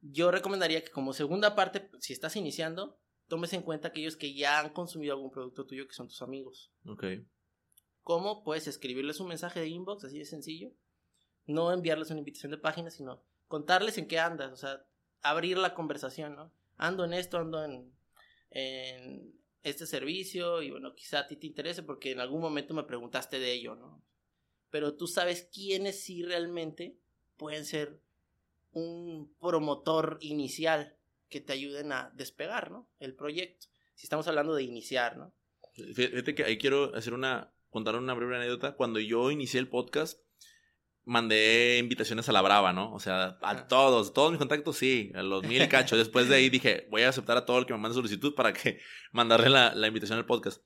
Yo 0.00 0.32
recomendaría 0.32 0.82
que 0.82 0.90
como 0.90 1.12
segunda 1.12 1.54
parte, 1.54 1.88
si 2.00 2.12
estás 2.12 2.34
iniciando, 2.34 2.98
tomes 3.28 3.52
en 3.52 3.62
cuenta 3.62 3.88
aquellos 3.88 4.16
que 4.16 4.34
ya 4.34 4.60
han 4.60 4.70
consumido 4.70 5.14
algún 5.14 5.30
producto 5.30 5.66
tuyo 5.66 5.86
que 5.86 5.94
son 5.94 6.08
tus 6.08 6.22
amigos. 6.22 6.70
Ok. 6.86 7.04
¿Cómo? 8.02 8.44
Puedes 8.44 8.66
escribirles 8.68 9.20
un 9.20 9.28
mensaje 9.28 9.60
de 9.60 9.68
inbox, 9.68 10.04
así 10.04 10.18
de 10.18 10.24
sencillo. 10.24 10.70
No 11.46 11.72
enviarles 11.72 12.10
una 12.10 12.20
invitación 12.20 12.52
de 12.52 12.58
página, 12.58 12.90
sino 12.90 13.22
contarles 13.48 13.98
en 13.98 14.08
qué 14.08 14.18
andas, 14.18 14.52
o 14.52 14.56
sea, 14.56 14.84
abrir 15.22 15.58
la 15.58 15.74
conversación, 15.74 16.36
¿no? 16.36 16.52
Ando 16.76 17.04
en 17.04 17.12
esto, 17.12 17.38
ando 17.38 17.64
en, 17.64 17.92
en 18.50 19.34
este 19.62 19.86
servicio 19.86 20.62
y 20.62 20.70
bueno, 20.70 20.94
quizá 20.94 21.20
a 21.20 21.26
ti 21.26 21.36
te 21.36 21.46
interese 21.46 21.82
porque 21.82 22.12
en 22.12 22.20
algún 22.20 22.40
momento 22.40 22.74
me 22.74 22.84
preguntaste 22.84 23.38
de 23.38 23.52
ello, 23.52 23.74
¿no? 23.74 24.02
Pero 24.70 24.94
tú 24.94 25.06
sabes 25.06 25.48
quiénes 25.52 26.02
sí 26.02 26.22
realmente 26.22 26.98
pueden 27.36 27.64
ser 27.64 28.00
un 28.72 29.34
promotor 29.40 30.18
inicial 30.20 30.95
que 31.28 31.40
te 31.40 31.52
ayuden 31.52 31.92
a 31.92 32.10
despegar, 32.14 32.70
¿no? 32.70 32.88
El 32.98 33.14
proyecto. 33.14 33.66
Si 33.94 34.04
estamos 34.06 34.28
hablando 34.28 34.54
de 34.54 34.62
iniciar, 34.62 35.16
¿no? 35.16 35.34
Fíjate 35.94 36.34
que 36.34 36.44
ahí 36.44 36.58
quiero 36.58 36.94
hacer 36.94 37.14
una, 37.14 37.52
contar 37.70 37.96
una 37.96 38.14
breve 38.14 38.36
anécdota. 38.36 38.74
Cuando 38.76 39.00
yo 39.00 39.30
inicié 39.30 39.60
el 39.60 39.68
podcast, 39.68 40.20
mandé 41.04 41.78
invitaciones 41.78 42.28
a 42.28 42.32
la 42.32 42.42
brava, 42.42 42.72
¿no? 42.72 42.92
O 42.92 43.00
sea, 43.00 43.38
a 43.42 43.68
todos, 43.68 44.12
todos 44.12 44.30
mis 44.30 44.38
contactos, 44.38 44.76
sí, 44.76 45.12
a 45.14 45.22
los 45.22 45.44
mil 45.44 45.68
cachos. 45.68 45.98
Después 45.98 46.28
de 46.28 46.36
ahí 46.36 46.50
dije, 46.50 46.86
voy 46.90 47.02
a 47.02 47.10
aceptar 47.10 47.36
a 47.36 47.44
todo 47.44 47.58
el 47.58 47.66
que 47.66 47.72
me 47.72 47.78
mande 47.78 47.94
solicitud 47.94 48.34
para 48.34 48.52
que 48.52 48.80
mandarle 49.12 49.50
la, 49.50 49.74
la 49.74 49.86
invitación 49.88 50.18
al 50.18 50.26
podcast. 50.26 50.62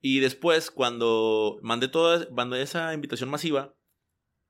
Y 0.00 0.20
después, 0.20 0.70
cuando 0.70 1.58
mandé 1.62 1.88
toda, 1.88 2.28
mandé 2.30 2.62
esa 2.62 2.92
invitación 2.94 3.30
masiva, 3.30 3.74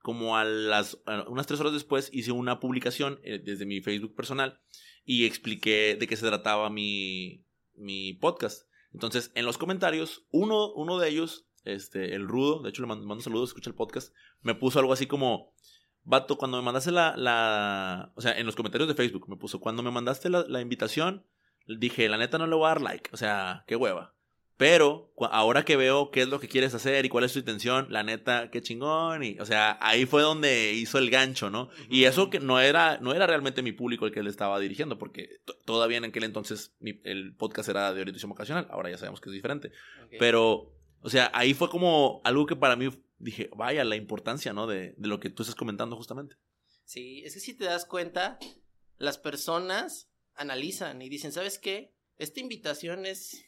como 0.07 0.37
a 0.37 0.45
las, 0.45 0.97
unas 1.27 1.47
tres 1.47 1.59
horas 1.59 1.73
después, 1.73 2.09
hice 2.13 2.31
una 2.31 2.59
publicación 2.59 3.19
eh, 3.23 3.41
desde 3.43 3.65
mi 3.65 3.81
Facebook 3.81 4.15
personal 4.15 4.61
y 5.07 5.25
expliqué 5.25 5.95
de 5.97 6.05
qué 6.05 6.17
se 6.17 6.27
trataba 6.27 6.69
mi, 6.69 7.45
mi 7.73 8.13
podcast. 8.13 8.67
Entonces, 8.93 9.31
en 9.35 9.45
los 9.45 9.57
comentarios, 9.57 10.27
uno, 10.31 10.73
uno 10.73 10.99
de 10.99 11.09
ellos 11.09 11.47
este, 11.63 12.13
el 12.13 12.27
rudo, 12.27 12.61
de 12.61 12.69
hecho 12.69 12.81
le 12.81 12.89
mando, 12.89 13.21
saludos, 13.21 13.49
escucha 13.49 13.69
el 13.69 13.75
podcast, 13.75 14.13
me 14.41 14.53
puso 14.53 14.79
algo 14.79 14.91
así 14.91 15.07
como, 15.07 15.53
vato, 16.03 16.37
cuando 16.37 16.57
me 16.57 16.63
mandaste 16.63 16.91
la, 16.91 17.15
la, 17.15 18.11
o 18.15 18.21
sea, 18.21 18.37
en 18.37 18.45
los 18.45 18.57
comentarios 18.57 18.89
de 18.89 18.95
Facebook 18.95 19.29
me 19.29 19.37
puso, 19.37 19.61
cuando 19.61 19.81
me 19.81 19.91
mandaste 19.91 20.29
la, 20.29 20.43
la 20.45 20.59
invitación, 20.59 21.25
dije, 21.65 22.09
la 22.09 22.17
neta 22.17 22.37
no 22.37 22.45
le 22.45 22.55
voy 22.55 22.65
a 22.65 22.69
dar 22.69 22.81
like, 22.81 23.09
o 23.13 23.17
sea, 23.17 23.63
qué 23.65 23.77
hueva. 23.77 24.13
Pero 24.57 25.13
ahora 25.29 25.63
que 25.63 25.75
veo 25.75 26.09
qué 26.09 26.23
es 26.23 26.27
lo 26.27 26.39
que 26.39 26.47
quieres 26.47 26.73
hacer 26.73 27.05
y 27.05 27.09
cuál 27.09 27.23
es 27.23 27.33
tu 27.33 27.39
intención, 27.39 27.85
la 27.91 28.01
neta, 28.01 28.49
qué 28.49 28.63
chingón. 28.63 29.23
Y, 29.23 29.39
o 29.39 29.45
sea, 29.45 29.77
ahí 29.81 30.07
fue 30.07 30.23
donde 30.23 30.73
hizo 30.73 30.97
el 30.97 31.11
gancho, 31.11 31.51
¿no? 31.51 31.69
Y 31.89 32.05
eso 32.05 32.31
que 32.31 32.39
no 32.39 32.59
era, 32.59 32.97
no 32.97 33.13
era 33.13 33.27
realmente 33.27 33.61
mi 33.61 33.71
público 33.71 34.07
el 34.07 34.11
que 34.11 34.23
le 34.23 34.31
estaba 34.31 34.59
dirigiendo, 34.59 34.97
porque 34.97 35.29
todavía 35.63 35.99
en 35.99 36.05
aquel 36.05 36.23
entonces 36.23 36.75
el 37.03 37.35
podcast 37.35 37.69
era 37.69 37.93
de 37.93 38.01
orientación 38.01 38.29
vocacional. 38.29 38.67
Ahora 38.71 38.89
ya 38.89 38.97
sabemos 38.97 39.21
que 39.21 39.29
es 39.29 39.33
diferente. 39.33 39.71
Pero, 40.17 40.73
o 41.01 41.09
sea, 41.09 41.29
ahí 41.35 41.53
fue 41.53 41.69
como 41.69 42.21
algo 42.23 42.47
que 42.47 42.55
para 42.55 42.75
mí 42.75 42.89
dije, 43.19 43.51
vaya, 43.55 43.83
la 43.83 43.95
importancia, 43.95 44.53
¿no? 44.53 44.65
De, 44.65 44.95
de 44.97 45.07
lo 45.07 45.19
que 45.19 45.29
tú 45.29 45.43
estás 45.43 45.55
comentando 45.55 45.95
justamente. 45.95 46.35
Sí, 46.83 47.21
es 47.25 47.35
que 47.35 47.39
si 47.41 47.53
te 47.53 47.65
das 47.65 47.85
cuenta, 47.85 48.39
las 48.97 49.19
personas 49.19 50.09
analizan 50.33 50.99
y 51.03 51.09
dicen, 51.09 51.31
¿sabes 51.31 51.59
qué? 51.59 51.93
Esta 52.17 52.39
invitación 52.39 53.05
es 53.05 53.43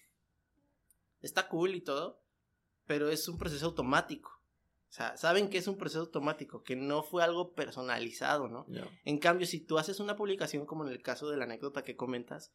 está 1.22 1.48
cool 1.48 1.76
y 1.76 1.82
todo, 1.82 2.22
pero 2.86 3.10
es 3.10 3.28
un 3.28 3.38
proceso 3.38 3.68
automático. 3.68 4.32
O 4.90 4.92
sea, 4.92 5.16
saben 5.18 5.50
que 5.50 5.60
es 5.60 5.68
un 5.68 5.78
proceso 5.78 6.02
automático, 6.02 6.64
que 6.64 6.76
no 6.76 7.04
fue 7.04 7.24
algo 7.24 7.54
personalizado, 7.54 8.48
¿no? 8.48 8.66
En 9.06 9.20
cambio, 9.20 9.46
si 9.46 9.60
tú 9.60 9.78
haces 9.78 10.00
una 10.00 10.16
publicación 10.16 10.66
como 10.66 10.86
en 10.86 10.92
el 10.92 11.04
caso 11.04 11.30
de 11.30 11.38
la 11.38 11.44
anécdota 11.44 11.84
que 11.84 11.96
comentas, 11.96 12.52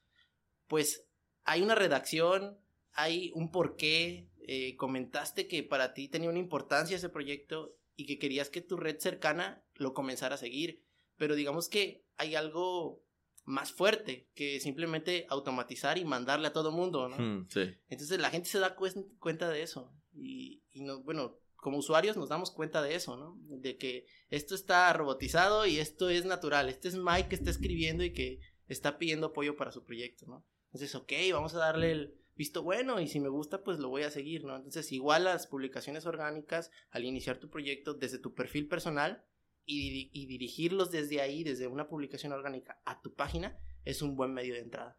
pues 0.67 1.07
hay 1.45 1.63
una 1.63 1.77
redacción, 1.77 2.59
hay 2.93 3.31
un 3.35 3.53
porqué, 3.53 4.29
eh, 4.49 4.75
comentaste 4.77 5.47
que 5.47 5.63
para 5.63 5.95
ti 5.95 6.09
tenía 6.09 6.29
una 6.29 6.41
importancia 6.41 6.97
ese 6.97 7.09
proyecto 7.09 7.77
y 7.95 8.07
que 8.07 8.19
querías 8.19 8.51
que 8.51 8.61
tu 8.61 8.77
red 8.77 8.99
cercana 8.99 9.65
lo 9.75 9.95
comenzara 9.95 10.35
a 10.35 10.39
seguir, 10.39 10.83
pero 11.17 11.37
digamos 11.37 11.69
que 11.69 12.05
hay 12.17 12.35
algo 12.35 13.05
más 13.45 13.73
fuerte 13.73 14.29
que 14.35 14.61
simplemente 14.61 15.27
automatizar 15.29 15.99
y 15.99 16.05
mandarle 16.05 16.49
a 16.49 16.53
todo 16.53 16.73
mundo, 16.73 17.09
¿no? 17.09 17.47
Sí. 17.51 17.75
Entonces 17.89 18.19
la 18.21 18.31
gente 18.31 18.49
se 18.49 18.59
da 18.59 18.75
cuenta 18.75 19.49
de 19.49 19.63
eso 19.63 19.93
y, 20.13 20.63
y 20.73 20.83
no, 20.83 21.03
bueno, 21.03 21.39
como 21.57 21.79
usuarios 21.79 22.17
nos 22.17 22.29
damos 22.29 22.51
cuenta 22.51 22.83
de 22.83 22.95
eso, 22.95 23.17
¿no? 23.17 23.39
De 23.41 23.79
que 23.79 24.07
esto 24.29 24.55
está 24.55 24.93
robotizado 24.93 25.67
y 25.67 25.79
esto 25.79 26.11
es 26.11 26.25
natural. 26.27 26.69
Este 26.69 26.89
es 26.89 26.97
Mike 26.97 27.29
que 27.29 27.35
está 27.37 27.51
escribiendo 27.51 28.05
y 28.05 28.13
que 28.13 28.41
está 28.69 28.99
pidiendo 28.99 29.29
apoyo 29.29 29.57
para 29.57 29.73
su 29.73 29.83
proyecto, 29.83 30.27
¿no? 30.27 30.47
Entonces, 30.67 30.95
ok, 30.95 31.13
vamos 31.33 31.55
a 31.55 31.59
darle 31.59 31.93
el 31.93 32.15
visto 32.35 32.63
bueno 32.63 33.01
y 33.01 33.09
si 33.09 33.21
me 33.21 33.29
gusta, 33.29 33.63
pues 33.63 33.79
lo 33.79 33.89
voy 33.89 34.03
a 34.03 34.11
seguir, 34.11 34.45
¿no? 34.45 34.57
Entonces, 34.57 34.93
igual 34.93 35.25
las 35.25 35.47
publicaciones 35.47 36.05
orgánicas, 36.05 36.71
al 36.91 37.05
iniciar 37.05 37.39
tu 37.39 37.49
proyecto 37.49 37.95
desde 37.95 38.19
tu 38.19 38.35
perfil 38.35 38.69
personal, 38.69 39.25
y, 39.67 40.27
dirigirlos 40.27 40.91
desde 40.91 41.21
ahí, 41.21 41.45
desde 41.45 41.67
una 41.67 41.89
publicación 41.89 42.33
orgánica 42.33 42.81
a 42.85 43.01
tu 43.01 43.15
página, 43.15 43.59
es 43.85 44.03
un 44.03 44.17
buen 44.17 44.33
medio 44.33 44.55
de 44.55 44.61
entrada. 44.61 44.99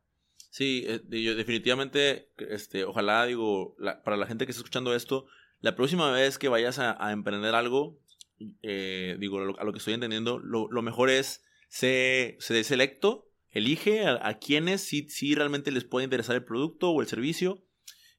Sí, 0.50 0.86
eh, 0.88 1.02
yo 1.22 1.36
definitivamente, 1.36 2.30
este, 2.38 2.86
ojalá, 2.86 3.26
digo, 3.26 3.76
para 4.04 4.18
la 4.18 4.28
gente 4.28 4.46
que 4.46 4.52
está 4.52 4.62
escuchando 4.62 4.96
esto, 4.96 5.26
la 5.62 5.76
próxima 5.76 6.12
vez 6.12 6.38
que 6.38 6.48
vayas 6.48 6.80
a, 6.80 7.12
emprender 7.12 7.56
algo, 7.56 8.00
eh, 8.62 9.18
digo, 9.20 9.40
a 9.58 9.64
lo, 9.64 9.72
que 9.72 9.80
estoy 9.80 9.94
entendiendo, 9.94 10.40
lo, 10.40 10.82
mejor 10.82 11.10
es 11.10 11.44
ser, 11.68 12.38
selecto, 12.40 13.30
elige 13.50 14.06
a, 14.06 14.38
quienes 14.40 14.82
sí, 14.82 15.08
sí 15.10 15.36
realmente 15.36 15.72
les 15.72 15.84
puede 15.84 16.06
interesar 16.06 16.36
el 16.36 16.46
producto 16.46 16.92
o 16.92 17.02
el 17.02 17.08
servicio 17.08 17.64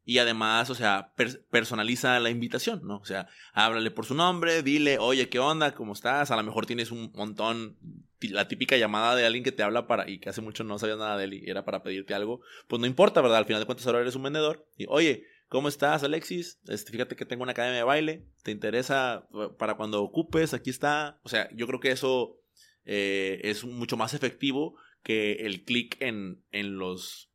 y 0.09 0.19
además, 0.19 0.71
o 0.71 0.77
sea, 0.77 1.13
personaliza 1.51 2.21
la 2.21 2.31
invitación, 2.31 2.81
¿no? 2.85 2.99
O 2.99 3.05
sea, 3.05 3.27
háblale 3.53 3.91
por 3.91 4.07
su 4.07 4.15
nombre, 4.15 4.63
dile, 4.63 4.99
oye, 5.01 5.29
¿qué 5.29 5.41
onda? 5.41 5.75
¿Cómo 5.75 5.95
estás? 5.95 6.31
A 6.31 6.37
lo 6.37 6.45
mejor 6.45 6.65
tienes 6.65 6.93
un 6.93 7.11
montón, 7.13 7.77
la 8.21 8.47
típica 8.47 8.77
llamada 8.77 9.17
de 9.17 9.27
alguien 9.27 9.43
que 9.43 9.51
te 9.51 9.65
habla 9.65 9.89
para, 9.89 10.09
y 10.09 10.21
que 10.21 10.29
hace 10.29 10.43
mucho 10.43 10.63
no 10.63 10.79
sabías 10.79 10.99
nada 10.99 11.19
de 11.19 11.25
él 11.25 11.35
y 11.35 11.51
era 11.51 11.65
para 11.65 11.83
pedirte 11.83 12.15
algo. 12.15 12.41
Pues 12.69 12.79
no 12.79 12.87
importa, 12.87 13.21
¿verdad? 13.21 13.39
Al 13.39 13.47
final 13.47 13.61
de 13.61 13.67
cuentas 13.67 13.85
ahora 13.89 14.01
eres 14.01 14.15
un 14.15 14.23
vendedor. 14.23 14.65
Y, 14.77 14.87
oye, 14.89 15.25
¿cómo 15.49 15.67
estás, 15.67 16.05
Alexis? 16.05 16.61
Este, 16.69 16.93
fíjate 16.93 17.17
que 17.17 17.27
tengo 17.27 17.43
una 17.43 17.51
academia 17.51 17.79
de 17.79 17.85
baile. 17.85 18.29
¿Te 18.45 18.53
interesa 18.53 19.27
para 19.59 19.75
cuando 19.75 20.01
ocupes? 20.05 20.55
Aquí 20.55 20.71
está. 20.71 21.19
O 21.25 21.29
sea, 21.29 21.49
yo 21.53 21.67
creo 21.67 21.81
que 21.81 21.91
eso 21.91 22.41
eh, 22.85 23.41
es 23.43 23.65
mucho 23.65 23.97
más 23.97 24.15
efectivo 24.15 24.77
que 25.03 25.33
el 25.47 25.65
clic 25.65 25.97
en, 26.01 26.45
en 26.53 26.79
los 26.79 27.33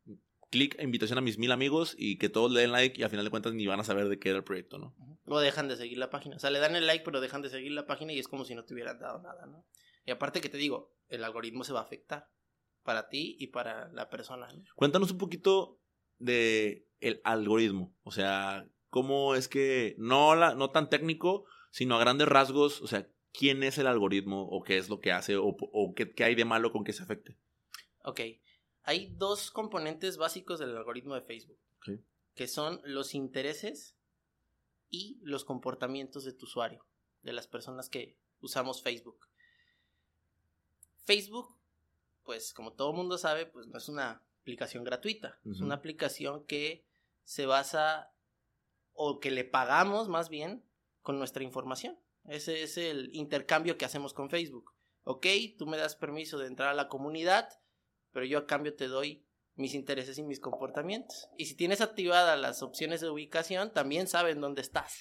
clic, 0.52 0.80
invitación 0.80 1.18
a 1.18 1.22
mis 1.22 1.40
mil 1.40 1.52
amigos 1.52 1.96
y 1.98 2.18
que 2.18 2.30
todos 2.30 2.52
le 2.52 2.62
den 2.62 2.72
like 2.72 3.00
y 3.00 3.04
al 3.04 3.10
final 3.10 3.26
de 3.26 3.32
cuentas 3.32 3.54
ni 3.54 3.66
van 3.66 3.80
a 3.80 3.84
saber 3.84 4.10
de 4.10 4.20
qué 4.20 4.30
era 4.30 4.38
el 4.38 4.44
proyecto, 4.44 4.78
¿no? 4.78 4.94
O 5.26 5.40
dejan 5.40 5.68
de 5.68 5.78
seguir 5.78 5.98
la 5.98 6.10
página. 6.10 6.36
O 6.36 6.40
sea, 6.40 6.52
le 6.52 6.60
dan 6.60 6.76
el 6.76 6.86
like, 6.86 7.04
pero 7.04 7.22
dejan 7.22 7.42
de 7.42 7.50
seguir 7.50 7.72
la 7.72 7.88
página 7.88 8.14
y 8.14 8.20
es 8.20 8.28
como 8.28 8.46
si 8.46 8.54
no 8.54 8.66
te 8.66 8.74
hubieran 8.74 9.00
dado 9.00 9.22
nada, 9.22 9.46
¿no? 9.48 9.66
Y 10.06 10.12
aparte 10.12 10.42
que 10.42 10.50
te 10.50 10.58
digo, 10.58 10.94
el 11.08 11.24
algoritmo 11.24 11.64
se 11.64 11.74
va 11.74 11.80
a 11.80 11.84
afectar 11.84 12.30
para 12.84 13.10
ti 13.10 13.38
y 13.40 13.48
para 13.48 13.90
la 13.94 14.10
persona. 14.10 14.48
Cuéntanos 14.76 15.12
un 15.12 15.18
poquito 15.18 15.80
de 16.20 16.86
el 17.00 17.22
algoritmo. 17.24 17.96
O 18.04 18.12
sea, 18.12 18.68
cómo 18.90 19.36
es 19.36 19.48
que, 19.48 19.96
no, 19.98 20.36
la, 20.36 20.54
no 20.54 20.72
tan 20.72 20.90
técnico, 20.90 21.46
sino 21.72 21.96
a 21.96 22.00
grandes 22.00 22.28
rasgos, 22.28 22.82
o 22.82 22.88
sea, 22.88 23.08
quién 23.32 23.64
es 23.64 23.78
el 23.78 23.88
algoritmo 23.88 24.48
o 24.50 24.64
qué 24.64 24.78
es 24.78 24.90
lo 24.90 25.00
que 25.00 25.14
hace 25.14 25.38
o, 25.38 25.46
o 25.46 25.94
qué, 25.96 26.12
qué 26.14 26.26
hay 26.26 26.36
de 26.36 26.44
malo 26.44 26.74
con 26.74 26.84
que 26.84 26.92
se 26.92 27.04
afecte. 27.04 27.38
Ok 28.04 28.20
hay 28.84 29.14
dos 29.18 29.52
componentes 29.52 30.18
básicos 30.18 30.60
del 30.60 30.76
algoritmo 30.76 31.16
de 31.16 31.22
Facebook, 31.22 31.60
que 32.36 32.48
son 32.48 32.82
los 32.84 33.14
intereses 33.14 33.96
y 34.90 35.20
los 35.22 35.46
comportamientos 35.46 36.24
de 36.24 36.34
tu 36.34 36.46
usuario, 36.46 36.86
de 37.24 37.34
las 37.34 37.48
personas 37.48 37.90
que 37.90 38.18
usamos 38.42 38.82
Facebook. 38.82 39.28
Facebook, 41.06 41.56
pues 42.24 42.54
como 42.54 42.74
todo 42.74 42.94
mundo 42.94 43.18
sabe, 43.18 43.46
pues 43.46 43.68
no 43.68 43.78
es 43.78 43.90
una 43.90 44.24
aplicación 44.42 44.84
gratuita, 44.84 45.40
es 45.50 45.62
una 45.62 45.76
aplicación 45.76 46.46
que 46.46 46.84
se 47.24 47.46
basa 47.46 48.12
o 48.94 49.20
que 49.20 49.32
le 49.32 49.44
pagamos 49.44 50.10
más 50.10 50.30
bien 50.30 50.64
con 51.02 51.18
nuestra 51.18 51.44
información. 51.44 51.98
Ese 52.26 52.64
es 52.64 52.78
el 52.78 53.10
intercambio 53.16 53.78
que 53.78 53.86
hacemos 53.86 54.14
con 54.14 54.30
Facebook. 54.30 54.74
Ok, 55.04 55.26
tú 55.58 55.66
me 55.66 55.78
das 55.78 55.96
permiso 55.96 56.38
de 56.38 56.48
entrar 56.48 56.70
a 56.70 56.74
la 56.76 56.88
comunidad, 56.88 57.61
pero 58.12 58.26
yo 58.26 58.40
a 58.40 58.48
cambio 58.48 58.76
te 58.76 58.88
doy 58.88 59.26
mis 59.56 59.74
intereses 59.74 60.18
y 60.18 60.24
mis 60.24 60.40
comportamientos. 60.40 61.30
Y 61.38 61.46
si 61.46 61.56
tienes 61.56 61.82
activadas 61.82 62.40
las 62.40 62.62
opciones 62.62 63.02
de 63.02 63.10
ubicación, 63.10 63.74
también 63.74 64.08
saben 64.08 64.42
dónde 64.42 64.62
estás 64.62 65.00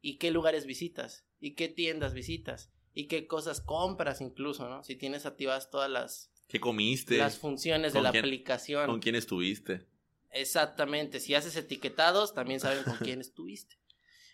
y 0.00 0.18
qué 0.18 0.30
lugares 0.30 0.66
visitas 0.66 1.26
y 1.38 1.54
qué 1.54 1.68
tiendas 1.68 2.14
visitas 2.14 2.70
y 2.94 3.06
qué 3.06 3.26
cosas 3.26 3.60
compras 3.60 4.20
incluso, 4.20 4.68
¿no? 4.68 4.82
Si 4.82 4.96
tienes 4.96 5.26
activadas 5.26 5.70
todas 5.70 5.90
las 5.90 6.30
¿Qué 6.48 6.58
comiste? 6.58 7.16
Las 7.18 7.38
funciones 7.38 7.92
de 7.92 8.02
la 8.02 8.08
aplicación. 8.08 8.86
¿Con 8.86 8.98
quién 8.98 9.14
estuviste? 9.14 9.86
Exactamente, 10.32 11.20
si 11.20 11.34
haces 11.34 11.54
etiquetados, 11.56 12.34
también 12.34 12.58
saben 12.58 12.82
con 12.82 12.96
quién 12.98 13.20
estuviste. 13.20 13.76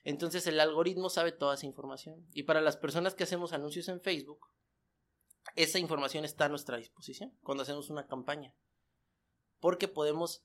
Entonces 0.02 0.46
el 0.46 0.60
algoritmo 0.60 1.10
sabe 1.10 1.32
toda 1.32 1.54
esa 1.54 1.66
información. 1.66 2.26
Y 2.32 2.44
para 2.44 2.60
las 2.60 2.76
personas 2.76 3.14
que 3.14 3.24
hacemos 3.24 3.52
anuncios 3.52 3.88
en 3.88 4.00
Facebook, 4.00 4.48
esa 5.54 5.78
información 5.78 6.24
está 6.24 6.46
a 6.46 6.48
nuestra 6.48 6.76
disposición 6.76 7.32
cuando 7.42 7.62
hacemos 7.62 7.90
una 7.90 8.06
campaña. 8.06 8.54
Porque 9.60 9.88
podemos 9.88 10.44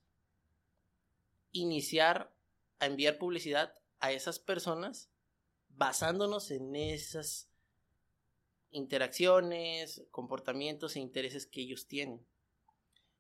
iniciar 1.52 2.34
a 2.80 2.86
enviar 2.86 3.18
publicidad 3.18 3.76
a 4.00 4.12
esas 4.12 4.40
personas 4.40 5.10
basándonos 5.70 6.52
en 6.52 6.76
esas 6.76 7.50
interacciones, 8.72 10.04
comportamientos 10.12 10.96
e 10.96 11.00
intereses 11.00 11.46
que 11.46 11.62
ellos 11.62 11.88
tienen. 11.88 12.26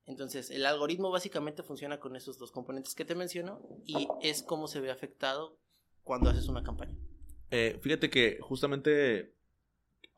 Entonces, 0.06 0.50
el 0.50 0.66
algoritmo 0.66 1.12
básicamente 1.12 1.64
funciona 1.64 2.00
con 2.00 2.16
esos 2.16 2.38
dos 2.38 2.52
componentes 2.52 2.96
que 2.96 3.06
te 3.06 3.16
menciono 3.16 3.62
y 3.86 4.08
es 4.22 4.44
como 4.44 4.68
se 4.68 4.80
ve 4.80 4.92
afectado 4.92 5.58
cuando 6.04 6.30
haces 6.30 6.48
una 6.48 6.64
campaña. 6.64 6.98
Eh, 7.52 7.78
fíjate 7.82 8.10
que 8.10 8.40
justamente 8.42 9.36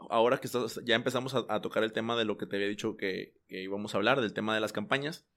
ahora 0.10 0.39
que 0.39 0.50
ya 0.83 0.95
empezamos 0.95 1.33
a, 1.36 1.62
tocar 1.62 1.83
el 1.83 1.93
tema 1.93 2.15
de 2.15 2.25
lo 2.25 2.38
que 2.38 2.45
te 2.45 2.55
había 2.55 2.67
dicho 2.67 2.98
que, 2.98 3.33
íbamos 3.48 3.93
a 3.93 3.98
hablar, 3.98 4.22
del 4.22 4.33
tema 4.33 4.55
de 4.55 4.62
las 4.62 4.74
campañas, 4.74 5.27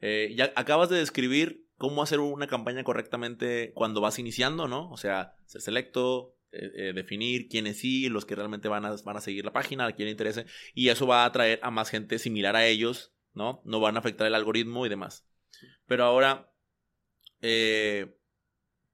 eh, 0.00 0.32
ya 0.36 0.52
acabas 0.56 0.88
de 0.88 0.96
describir 0.96 1.66
cómo 1.76 2.02
hacer 2.02 2.20
una 2.20 2.46
campaña 2.46 2.84
correctamente 2.84 3.72
cuando 3.74 4.00
vas 4.00 4.18
iniciando, 4.18 4.68
¿no? 4.68 4.90
O 4.90 4.96
sea, 4.96 5.34
ser 5.46 5.60
selecto, 5.60 6.36
eh, 6.52 6.70
eh, 6.74 6.92
definir 6.94 7.48
quiénes 7.48 7.78
sí, 7.78 8.08
los 8.08 8.24
que 8.24 8.34
realmente 8.34 8.68
van 8.68 8.84
a, 8.84 8.96
van 9.04 9.16
a 9.16 9.20
seguir 9.20 9.44
la 9.44 9.52
página, 9.52 9.86
a 9.86 9.92
quién 9.92 10.06
le 10.06 10.12
interese, 10.12 10.46
y 10.74 10.88
eso 10.88 11.06
va 11.06 11.22
a 11.22 11.26
atraer 11.26 11.60
a 11.62 11.70
más 11.70 11.90
gente 11.90 12.18
similar 12.18 12.56
a 12.56 12.66
ellos, 12.66 13.12
¿no? 13.34 13.62
No 13.64 13.80
van 13.80 13.96
a 13.96 14.00
afectar 14.00 14.26
el 14.26 14.34
algoritmo 14.34 14.86
y 14.86 14.88
demás. 14.88 15.26
Pero 15.86 16.04
ahora, 16.04 16.52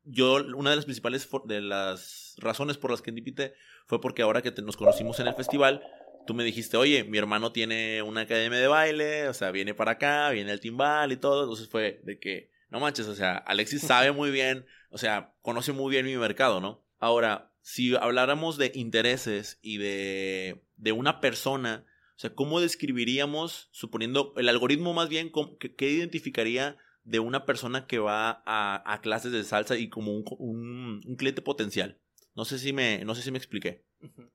yo, 0.06 0.36
una 0.56 0.70
de 0.70 0.76
las 0.76 0.84
principales 0.84 1.28
de 1.44 1.60
las 1.60 2.34
razones 2.38 2.78
por 2.78 2.90
las 2.90 3.02
que 3.02 3.10
invité 3.10 3.54
fue 3.86 4.00
porque 4.00 4.22
ahora 4.22 4.40
que 4.40 4.52
nos 4.62 4.76
conocimos 4.76 5.20
en 5.20 5.26
el 5.26 5.34
festival, 5.34 5.82
tú 6.26 6.34
me 6.34 6.44
dijiste, 6.44 6.76
oye, 6.76 7.04
mi 7.04 7.18
hermano 7.18 7.52
tiene 7.52 8.02
una 8.02 8.22
academia 8.22 8.58
de 8.58 8.68
baile, 8.68 9.28
o 9.28 9.34
sea, 9.34 9.50
viene 9.50 9.74
para 9.74 9.92
acá, 9.92 10.30
viene 10.30 10.52
el 10.52 10.60
timbal 10.60 11.12
y 11.12 11.16
todo, 11.16 11.42
entonces 11.42 11.68
fue 11.68 12.00
de 12.04 12.18
que, 12.18 12.50
no 12.70 12.80
manches, 12.80 13.06
o 13.06 13.14
sea, 13.14 13.36
Alexis 13.36 13.82
sabe 13.82 14.12
muy 14.12 14.30
bien, 14.30 14.66
o 14.90 14.98
sea, 14.98 15.34
conoce 15.42 15.72
muy 15.72 15.90
bien 15.90 16.06
mi 16.06 16.16
mercado, 16.16 16.60
¿no? 16.60 16.84
Ahora, 16.98 17.52
si 17.60 17.94
habláramos 17.96 18.58
de 18.58 18.72
intereses 18.74 19.58
y 19.60 19.78
de, 19.78 20.62
de 20.76 20.92
una 20.92 21.20
persona, 21.20 21.84
o 22.16 22.18
sea, 22.18 22.34
¿cómo 22.34 22.60
describiríamos, 22.60 23.68
suponiendo 23.72 24.32
el 24.36 24.48
algoritmo 24.48 24.94
más 24.94 25.08
bien, 25.08 25.30
qué, 25.58 25.90
identificaría 25.90 26.78
de 27.06 27.20
una 27.20 27.46
persona 27.46 27.86
que 27.86 27.98
va 27.98 28.42
a, 28.44 29.00
clases 29.00 29.32
de 29.32 29.44
salsa 29.44 29.78
y 29.78 29.88
como 29.88 30.12
un, 30.12 31.02
un, 31.04 31.16
cliente 31.16 31.40
potencial? 31.40 32.00
No 32.34 32.44
sé 32.44 32.58
si 32.58 32.72
me, 32.72 33.04
no 33.04 33.14
sé 33.14 33.22
si 33.22 33.30
me 33.30 33.38
expliqué. 33.38 33.86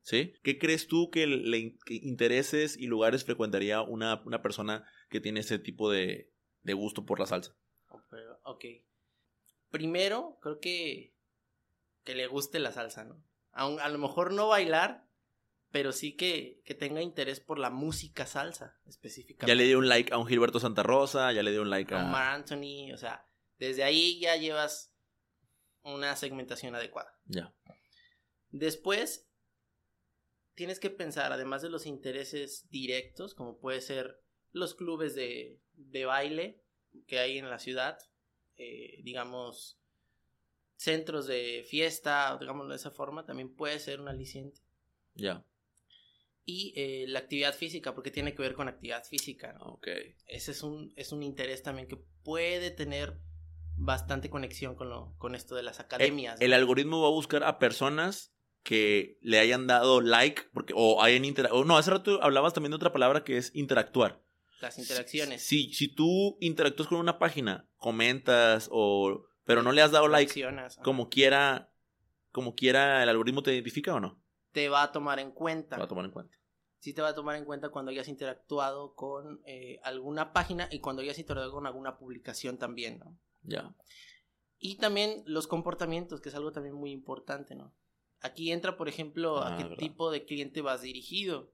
¿Sí? 0.01 0.33
¿Qué 0.41 0.57
crees 0.57 0.87
tú 0.87 1.11
que, 1.11 1.27
le, 1.27 1.77
intereses 1.87 2.75
y 2.77 2.87
lugares 2.87 3.23
frecuentaría 3.23 3.81
una, 3.81 4.21
una, 4.25 4.41
persona 4.41 4.85
que 5.09 5.21
tiene 5.21 5.41
ese 5.41 5.59
tipo 5.59 5.91
de, 5.91 6.31
de 6.63 6.73
gusto 6.73 7.05
por 7.05 7.19
la 7.19 7.27
salsa? 7.27 7.55
Ok. 8.43 8.65
Primero, 9.69 10.39
creo 10.41 10.59
que 10.59 11.13
que 12.03 12.15
le 12.15 12.27
guste 12.27 12.59
la 12.59 12.71
salsa, 12.71 13.03
¿no? 13.03 13.23
A, 13.51 13.65
a 13.65 13.89
lo 13.89 13.97
mejor 13.97 14.33
no 14.33 14.47
bailar, 14.47 15.05
pero 15.71 15.93
sí 15.93 16.15
que, 16.15 16.61
que, 16.65 16.75
tenga 16.75 17.01
interés 17.01 17.39
por 17.39 17.57
la 17.57 17.69
música 17.69 18.25
salsa 18.25 18.79
específicamente. 18.85 19.51
Ya 19.51 19.55
le 19.55 19.63
dio 19.63 19.79
un 19.79 19.87
like 19.87 20.13
a 20.13 20.17
un 20.17 20.27
Gilberto 20.27 20.59
Santa 20.59 20.83
Rosa, 20.83 21.31
ya 21.31 21.43
le 21.43 21.51
dio 21.51 21.61
un 21.61 21.69
like 21.69 21.93
a... 21.93 22.03
Omar 22.03 22.35
Anthony, 22.35 22.91
o 22.93 22.97
sea, 22.97 23.25
desde 23.57 23.83
ahí 23.83 24.19
ya 24.19 24.35
llevas 24.35 24.93
una 25.83 26.15
segmentación 26.15 26.75
adecuada. 26.75 27.17
Ya. 27.25 27.55
Después, 28.49 29.29
tienes 30.55 30.79
que 30.79 30.89
pensar, 30.89 31.31
además 31.31 31.61
de 31.61 31.69
los 31.69 31.85
intereses 31.85 32.67
directos, 32.69 33.33
como 33.33 33.57
puede 33.57 33.79
ser 33.81 34.21
los 34.51 34.75
clubes 34.75 35.15
de, 35.15 35.61
de 35.73 36.05
baile 36.05 36.61
que 37.07 37.19
hay 37.19 37.37
en 37.37 37.49
la 37.49 37.59
ciudad, 37.59 37.97
eh, 38.57 38.99
digamos, 39.03 39.79
centros 40.75 41.27
de 41.27 41.65
fiesta, 41.67 42.37
digámoslo 42.39 42.71
de 42.71 42.75
esa 42.75 42.91
forma, 42.91 43.25
también 43.25 43.55
puede 43.55 43.79
ser 43.79 44.01
un 44.01 44.09
aliciente. 44.09 44.59
Ya. 45.13 45.45
Y 46.45 46.73
eh, 46.75 47.05
la 47.07 47.19
actividad 47.19 47.53
física, 47.53 47.93
porque 47.93 48.11
tiene 48.11 48.33
que 48.33 48.41
ver 48.41 48.53
con 48.53 48.67
actividad 48.67 49.03
física. 49.03 49.55
Ok. 49.61 49.87
Ese 50.27 50.51
es 50.51 50.63
un, 50.63 50.91
es 50.95 51.11
un 51.11 51.23
interés 51.23 51.61
también 51.63 51.87
que 51.87 51.97
puede 52.23 52.71
tener 52.71 53.19
bastante 53.75 54.29
conexión 54.29 54.75
con, 54.75 54.89
lo, 54.89 55.15
con 55.17 55.35
esto 55.35 55.55
de 55.55 55.63
las 55.63 55.79
academias. 55.79 56.39
El, 56.41 56.53
algoritmo 56.53 57.01
va 57.01 57.07
a 57.07 57.11
buscar 57.11 57.43
a 57.43 57.59
personas 57.59 58.33
que 58.63 59.17
le 59.21 59.39
hayan 59.39 59.67
dado 59.67 60.01
like, 60.01 60.43
porque, 60.53 60.73
o 60.75 61.01
hayan 61.01 61.25
interactuado. 61.25 61.65
No, 61.65 61.77
hace 61.77 61.91
rato 61.91 62.21
hablabas 62.23 62.53
también 62.53 62.71
de 62.71 62.75
otra 62.75 62.91
palabra 62.91 63.23
que 63.23 63.37
es 63.37 63.51
interactuar. 63.55 64.21
Las 64.61 64.77
interacciones. 64.77 65.41
Si, 65.41 65.73
si 65.73 65.87
tú 65.87 66.37
interactúas 66.39 66.87
con 66.87 66.99
una 66.99 67.17
página, 67.17 67.67
comentas 67.77 68.67
o 68.71 69.25
pero 69.43 69.63
no 69.63 69.71
le 69.71 69.81
has 69.81 69.91
dado 69.91 70.07
like, 70.07 70.33
como 70.83 71.09
quiera, 71.09 71.73
como 72.31 72.55
quiera, 72.55 73.03
el 73.03 73.09
algoritmo 73.09 73.43
te 73.43 73.53
identifica 73.53 73.93
o 73.93 73.99
no? 73.99 74.20
Te 74.51 74.69
va 74.69 74.83
a 74.83 74.91
tomar 74.91 75.19
en 75.19 75.31
cuenta. 75.31 75.75
Te 75.75 75.79
va 75.79 75.85
a 75.85 75.89
tomar 75.89 76.05
en 76.05 76.11
cuenta. 76.11 76.37
Sí 76.79 76.93
te 76.93 77.01
va 77.01 77.09
a 77.09 77.15
tomar 77.15 77.35
en 77.35 77.45
cuenta 77.45 77.69
cuando 77.69 77.91
hayas 77.91 78.07
interactuado 78.07 78.95
con 78.95 79.41
eh, 79.45 79.79
alguna 79.83 80.33
página 80.33 80.67
y 80.71 80.79
cuando 80.79 81.03
hayas 81.03 81.19
interactuado 81.19 81.53
con 81.53 81.67
alguna 81.67 81.97
publicación 81.97 82.57
también, 82.57 82.97
¿no? 82.97 83.17
Ya. 83.43 83.75
Y 84.57 84.77
también 84.77 85.23
los 85.25 85.47
comportamientos, 85.47 86.21
que 86.21 86.29
es 86.29 86.35
algo 86.35 86.51
también 86.51 86.75
muy 86.75 86.91
importante, 86.91 87.55
¿no? 87.55 87.73
Aquí 88.19 88.51
entra, 88.51 88.77
por 88.77 88.89
ejemplo, 88.89 89.37
a 89.37 89.55
ah, 89.55 89.57
qué 89.57 89.75
tipo 89.75 90.11
de 90.11 90.25
cliente 90.25 90.61
vas 90.61 90.81
dirigido. 90.81 91.51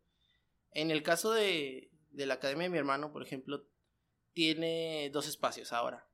En 0.71 0.91
el 0.91 1.03
caso 1.03 1.31
de, 1.31 1.91
de 2.11 2.25
la 2.25 2.35
academia 2.35 2.63
de 2.63 2.69
mi 2.69 2.77
hermano, 2.77 3.11
por 3.11 3.23
ejemplo, 3.23 3.65
tiene 4.33 5.09
dos 5.11 5.27
espacios 5.27 5.73
ahora. 5.73 6.07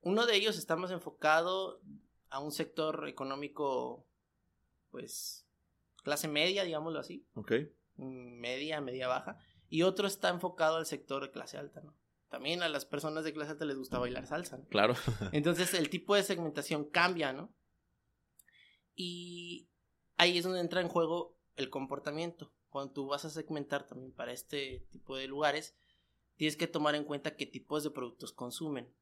Uno 0.00 0.26
de 0.26 0.36
ellos 0.36 0.56
está 0.56 0.76
más 0.76 0.90
enfocado 0.90 1.80
a 2.30 2.40
un 2.40 2.52
sector 2.52 3.08
económico, 3.08 4.06
pues, 4.90 5.45
clase 6.06 6.28
media, 6.28 6.62
digámoslo 6.62 7.00
así. 7.00 7.26
Ok. 7.34 7.52
Media, 7.96 8.80
media 8.80 9.08
baja. 9.08 9.38
Y 9.68 9.82
otro 9.82 10.06
está 10.06 10.28
enfocado 10.28 10.76
al 10.76 10.86
sector 10.86 11.20
de 11.20 11.32
clase 11.32 11.58
alta, 11.58 11.80
¿no? 11.80 11.96
También 12.28 12.62
a 12.62 12.68
las 12.68 12.84
personas 12.84 13.24
de 13.24 13.32
clase 13.32 13.50
alta 13.50 13.64
les 13.64 13.76
gusta 13.76 13.98
bailar 13.98 14.24
salsa. 14.24 14.56
¿no? 14.56 14.68
Claro. 14.68 14.94
Entonces 15.32 15.74
el 15.74 15.90
tipo 15.90 16.14
de 16.14 16.22
segmentación 16.22 16.84
cambia, 16.84 17.32
¿no? 17.32 17.52
Y 18.94 19.68
ahí 20.16 20.38
es 20.38 20.44
donde 20.44 20.60
entra 20.60 20.80
en 20.80 20.88
juego 20.88 21.40
el 21.56 21.70
comportamiento. 21.70 22.54
Cuando 22.68 22.92
tú 22.92 23.08
vas 23.08 23.24
a 23.24 23.30
segmentar 23.30 23.84
también 23.88 24.12
para 24.12 24.30
este 24.30 24.86
tipo 24.92 25.16
de 25.16 25.26
lugares, 25.26 25.76
tienes 26.36 26.56
que 26.56 26.68
tomar 26.68 26.94
en 26.94 27.02
cuenta 27.02 27.34
qué 27.34 27.46
tipos 27.46 27.82
de 27.82 27.90
productos 27.90 28.32
consumen. 28.32 28.94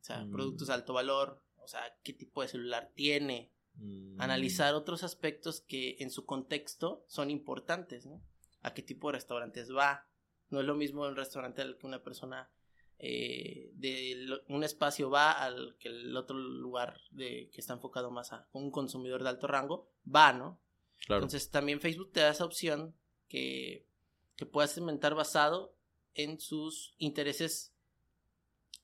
O 0.00 0.04
sea, 0.04 0.26
productos 0.32 0.68
de 0.68 0.72
mm. 0.72 0.76
alto 0.76 0.94
valor, 0.94 1.44
o 1.56 1.68
sea, 1.68 1.82
qué 2.02 2.14
tipo 2.14 2.40
de 2.40 2.48
celular 2.48 2.92
tiene. 2.94 3.52
Mm. 3.80 4.20
Analizar 4.20 4.74
otros 4.74 5.02
aspectos 5.02 5.62
que 5.62 5.96
en 6.00 6.10
su 6.10 6.26
contexto 6.26 7.04
son 7.08 7.30
importantes, 7.30 8.06
¿no? 8.06 8.22
A 8.62 8.74
qué 8.74 8.82
tipo 8.82 9.08
de 9.08 9.14
restaurantes 9.14 9.74
va. 9.74 10.06
No 10.50 10.60
es 10.60 10.66
lo 10.66 10.74
mismo 10.74 11.02
un 11.02 11.16
restaurante 11.16 11.62
al 11.62 11.78
que 11.78 11.86
una 11.86 12.02
persona 12.02 12.50
eh, 12.98 13.70
de 13.74 14.28
un 14.48 14.62
espacio 14.62 15.08
va 15.08 15.32
al 15.32 15.76
que 15.78 15.88
el 15.88 16.14
otro 16.16 16.36
lugar 16.36 17.00
de, 17.10 17.48
que 17.52 17.60
está 17.60 17.72
enfocado 17.72 18.10
más 18.10 18.32
a 18.32 18.46
un 18.52 18.70
consumidor 18.70 19.22
de 19.22 19.30
alto 19.30 19.46
rango 19.46 19.90
va, 20.04 20.34
¿no? 20.34 20.60
Claro. 21.06 21.22
Entonces 21.22 21.50
también 21.50 21.80
Facebook 21.80 22.12
te 22.12 22.20
da 22.20 22.30
esa 22.30 22.44
opción 22.44 22.94
que, 23.28 23.86
que 24.36 24.44
puedas 24.44 24.76
inventar 24.76 25.14
basado 25.14 25.74
en 26.14 26.38
sus 26.38 26.94
intereses 26.98 27.72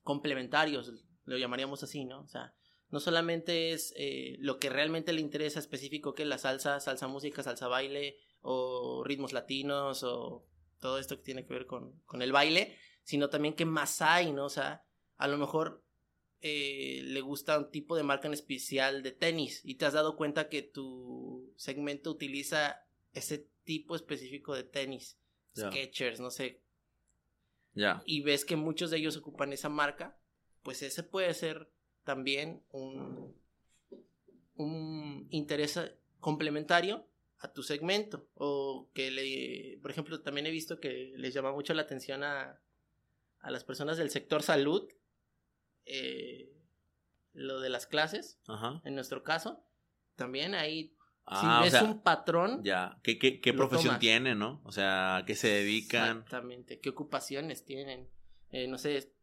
complementarios, 0.02 0.92
lo 1.24 1.36
llamaríamos 1.36 1.82
así, 1.82 2.04
¿no? 2.04 2.20
O 2.20 2.28
sea, 2.28 2.54
no 2.90 3.00
solamente 3.00 3.72
es 3.72 3.92
eh, 3.96 4.36
lo 4.38 4.58
que 4.58 4.70
realmente 4.70 5.12
le 5.12 5.20
interesa 5.20 5.58
específico, 5.58 6.14
que 6.14 6.22
es 6.22 6.28
la 6.28 6.38
salsa, 6.38 6.80
salsa 6.80 7.08
música, 7.08 7.42
salsa 7.42 7.68
baile, 7.68 8.16
o 8.40 9.02
ritmos 9.04 9.32
latinos, 9.32 10.02
o 10.02 10.46
todo 10.80 10.98
esto 10.98 11.16
que 11.16 11.22
tiene 11.22 11.44
que 11.44 11.54
ver 11.54 11.66
con, 11.66 12.00
con 12.04 12.22
el 12.22 12.32
baile, 12.32 12.76
sino 13.02 13.28
también 13.28 13.54
qué 13.54 13.64
más 13.64 14.02
hay, 14.02 14.32
¿no? 14.32 14.44
O 14.44 14.50
sea, 14.50 14.84
a 15.16 15.28
lo 15.28 15.36
mejor 15.36 15.84
eh, 16.40 17.02
le 17.04 17.20
gusta 17.20 17.58
un 17.58 17.70
tipo 17.70 17.96
de 17.96 18.02
marca 18.02 18.28
en 18.28 18.34
especial 18.34 19.02
de 19.02 19.12
tenis 19.12 19.62
y 19.64 19.76
te 19.76 19.86
has 19.86 19.94
dado 19.94 20.16
cuenta 20.16 20.48
que 20.48 20.62
tu 20.62 21.52
segmento 21.56 22.10
utiliza 22.10 22.84
ese 23.12 23.48
tipo 23.64 23.96
específico 23.96 24.54
de 24.54 24.64
tenis, 24.64 25.18
Sketchers, 25.56 26.20
no 26.20 26.30
sé. 26.30 26.62
Ya. 27.72 28.02
Y 28.04 28.20
ves 28.20 28.44
que 28.44 28.56
muchos 28.56 28.90
de 28.90 28.98
ellos 28.98 29.16
ocupan 29.16 29.52
esa 29.52 29.70
marca 29.70 30.18
pues 30.66 30.82
ese 30.82 31.04
puede 31.04 31.32
ser 31.32 31.70
también 32.06 32.62
un, 32.70 33.34
un 34.54 35.26
interés 35.30 35.78
complementario 36.20 37.06
a 37.40 37.52
tu 37.52 37.62
segmento 37.62 38.30
o 38.34 38.88
que 38.94 39.10
le, 39.10 39.78
por 39.82 39.90
ejemplo, 39.90 40.22
también 40.22 40.46
he 40.46 40.50
visto 40.50 40.80
que 40.80 41.12
les 41.16 41.34
llama 41.34 41.52
mucho 41.52 41.74
la 41.74 41.82
atención 41.82 42.22
a, 42.22 42.62
a 43.40 43.50
las 43.50 43.64
personas 43.64 43.98
del 43.98 44.10
sector 44.10 44.42
salud, 44.42 44.88
eh, 45.84 46.54
lo 47.32 47.60
de 47.60 47.68
las 47.68 47.86
clases, 47.86 48.40
en 48.84 48.94
nuestro 48.94 49.22
caso, 49.24 49.62
también 50.14 50.54
ahí 50.54 50.96
ah, 51.26 51.60
si 51.64 51.70
ves 51.70 51.82
un 51.82 52.02
patrón. 52.02 52.62
Ya, 52.62 52.98
¿qué, 53.02 53.18
qué, 53.18 53.40
qué 53.40 53.52
profesión 53.52 53.98
tienen, 53.98 54.38
no? 54.38 54.62
O 54.64 54.70
sea, 54.70 55.24
¿qué 55.26 55.34
se 55.34 55.48
dedican? 55.48 56.18
Exactamente, 56.18 56.78
¿qué 56.78 56.88
ocupaciones 56.88 57.64
tienen? 57.64 58.08
Eh, 58.50 58.68
no 58.68 58.78
sé, 58.78 59.15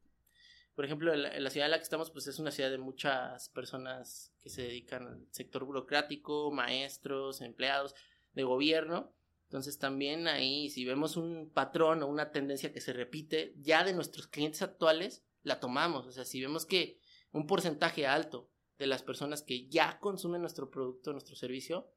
por 0.76 0.86
ejemplo, 0.86 1.14
en 1.14 1.44
la, 1.44 1.50
ciudad 1.50 1.68
en 1.68 1.72
la 1.72 1.78
que 1.78 1.84
estamos, 1.84 2.10
pues 2.10 2.26
es 2.28 2.40
una 2.40 2.50
ciudad 2.50 2.72
de 2.72 2.80
muchas 2.80 3.50
personas 3.50 4.34
que 4.42 4.50
se 4.50 4.64
dedican 4.64 5.08
al 5.08 5.28
sector 5.30 5.66
burocrático, 5.66 6.52
maestros, 6.52 7.42
empleados 7.42 7.94
de 8.34 8.44
gobierno. 8.44 9.14
Entonces 9.44 9.78
también 9.78 10.28
ahí, 10.28 10.70
si 10.72 10.84
vemos 10.84 11.16
un 11.16 11.52
patrón 11.54 12.02
o 12.02 12.08
una 12.08 12.32
tendencia 12.32 12.74
que 12.74 12.82
se 12.82 12.92
repite, 12.92 13.54
ya 13.60 13.84
de 13.84 13.94
nuestros 13.94 14.26
clientes 14.26 14.64
actuales, 14.64 15.24
la 15.44 15.60
tomamos. 15.60 16.08
O 16.08 16.12
sea, 16.12 16.26
si 16.26 16.42
vemos 16.42 16.66
que 16.66 17.00
un 17.32 17.46
porcentaje 17.46 18.08
alto 18.08 18.50
de 18.80 18.88
las 18.88 19.04
personas 19.04 19.44
que 19.44 19.68
ya 19.68 20.00
consumen 20.00 20.42
nuestro 20.42 20.72
producto, 20.72 21.12
nuestro 21.12 21.36
servicio, 21.36 21.88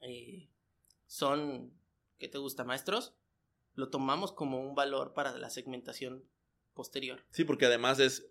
eh, 0.00 0.48
son, 1.06 1.78
¿qué 2.16 2.28
te 2.28 2.38
gusta, 2.38 2.64
maestros? 2.64 3.14
Lo 3.74 3.90
tomamos 3.90 4.32
como 4.32 4.58
un 4.58 4.74
valor 4.74 5.12
para 5.12 5.36
la 5.36 5.50
segmentación 5.50 6.24
posterior. 6.78 7.20
Sí, 7.32 7.42
porque 7.42 7.66
además 7.66 7.98
es, 7.98 8.24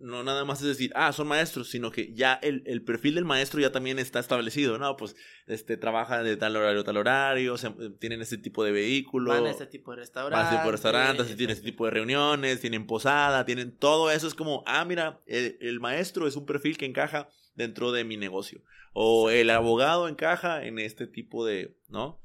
no 0.00 0.24
nada 0.24 0.44
más 0.44 0.60
es 0.60 0.66
decir, 0.66 0.90
ah, 0.96 1.12
son 1.12 1.28
maestros, 1.28 1.70
sino 1.70 1.92
que 1.92 2.12
ya 2.12 2.34
el, 2.42 2.64
el, 2.66 2.82
perfil 2.82 3.14
del 3.14 3.24
maestro 3.24 3.60
ya 3.60 3.70
también 3.70 4.00
está 4.00 4.18
establecido, 4.18 4.78
¿no? 4.78 4.96
Pues 4.96 5.14
este 5.46 5.76
trabaja 5.76 6.24
de 6.24 6.36
tal 6.36 6.56
horario 6.56 6.80
a 6.80 6.84
tal 6.84 6.96
horario, 6.96 7.54
tienen 8.00 8.20
este 8.20 8.36
tipo 8.36 8.64
de 8.64 8.72
vehículo. 8.72 9.30
Van 9.30 9.46
a 9.46 9.50
este 9.50 9.66
tipo 9.66 9.92
de 9.92 9.98
restaurantes. 9.98 10.36
Van 10.36 10.44
a 10.44 10.48
este 10.48 10.56
tipo 10.56 10.66
de 10.66 10.72
restaurantes, 10.72 11.36
tienen 11.36 11.56
este 11.56 11.64
tipo 11.64 11.84
de 11.84 11.90
reuniones, 11.92 12.60
tienen 12.60 12.84
posada, 12.84 13.44
tienen 13.44 13.76
todo 13.76 14.10
eso. 14.10 14.26
Es 14.26 14.34
como, 14.34 14.64
ah, 14.66 14.84
mira, 14.84 15.20
el, 15.26 15.78
maestro 15.78 16.26
es 16.26 16.34
un 16.34 16.46
perfil 16.46 16.76
que 16.76 16.86
encaja 16.86 17.28
dentro 17.54 17.92
de 17.92 18.02
mi 18.02 18.16
negocio. 18.16 18.60
O 18.92 19.30
el 19.30 19.50
abogado 19.50 20.08
encaja 20.08 20.64
en 20.64 20.80
este 20.80 21.06
tipo 21.06 21.46
de, 21.46 21.76
¿no? 21.88 22.20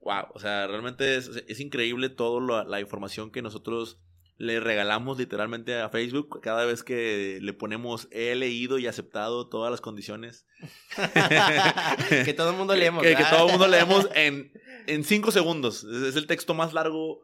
Wow, 0.00 0.26
o 0.34 0.40
sea, 0.40 0.66
realmente 0.66 1.14
es, 1.16 1.28
es 1.46 1.60
increíble 1.60 2.08
toda 2.08 2.64
la 2.64 2.80
información 2.80 3.30
que 3.30 3.42
nosotros 3.42 4.00
le 4.40 4.58
regalamos 4.58 5.18
literalmente 5.18 5.78
a 5.78 5.90
Facebook 5.90 6.40
cada 6.40 6.64
vez 6.64 6.82
que 6.82 7.38
le 7.42 7.52
ponemos 7.52 8.08
he 8.10 8.34
leído 8.34 8.78
y 8.78 8.86
aceptado 8.86 9.50
todas 9.50 9.70
las 9.70 9.82
condiciones. 9.82 10.46
que 12.24 12.32
todo 12.32 12.52
el 12.52 12.56
mundo 12.56 12.74
leemos. 12.74 13.02
Que, 13.02 13.14
que, 13.16 13.24
todo 13.24 13.44
el 13.44 13.50
mundo 13.50 13.68
leemos 13.68 14.08
en, 14.14 14.50
en 14.86 15.04
cinco 15.04 15.30
segundos. 15.30 15.84
Es 15.84 16.16
el 16.16 16.26
texto 16.26 16.54
más 16.54 16.72
largo 16.72 17.20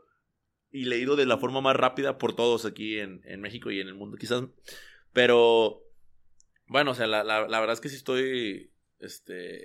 y 0.70 0.84
leído 0.84 1.16
de 1.16 1.24
la 1.24 1.38
forma 1.38 1.62
más 1.62 1.74
rápida 1.74 2.18
por 2.18 2.36
todos 2.36 2.66
aquí 2.66 2.98
en, 2.98 3.22
en 3.24 3.40
México 3.40 3.70
y 3.70 3.80
en 3.80 3.88
el 3.88 3.94
mundo, 3.94 4.18
quizás. 4.18 4.44
Pero, 5.14 5.84
bueno, 6.66 6.90
o 6.90 6.94
sea, 6.94 7.06
la, 7.06 7.24
la, 7.24 7.48
la 7.48 7.60
verdad 7.60 7.72
es 7.72 7.80
que 7.80 7.88
sí 7.88 7.96
estoy, 7.96 8.74
este, 8.98 9.64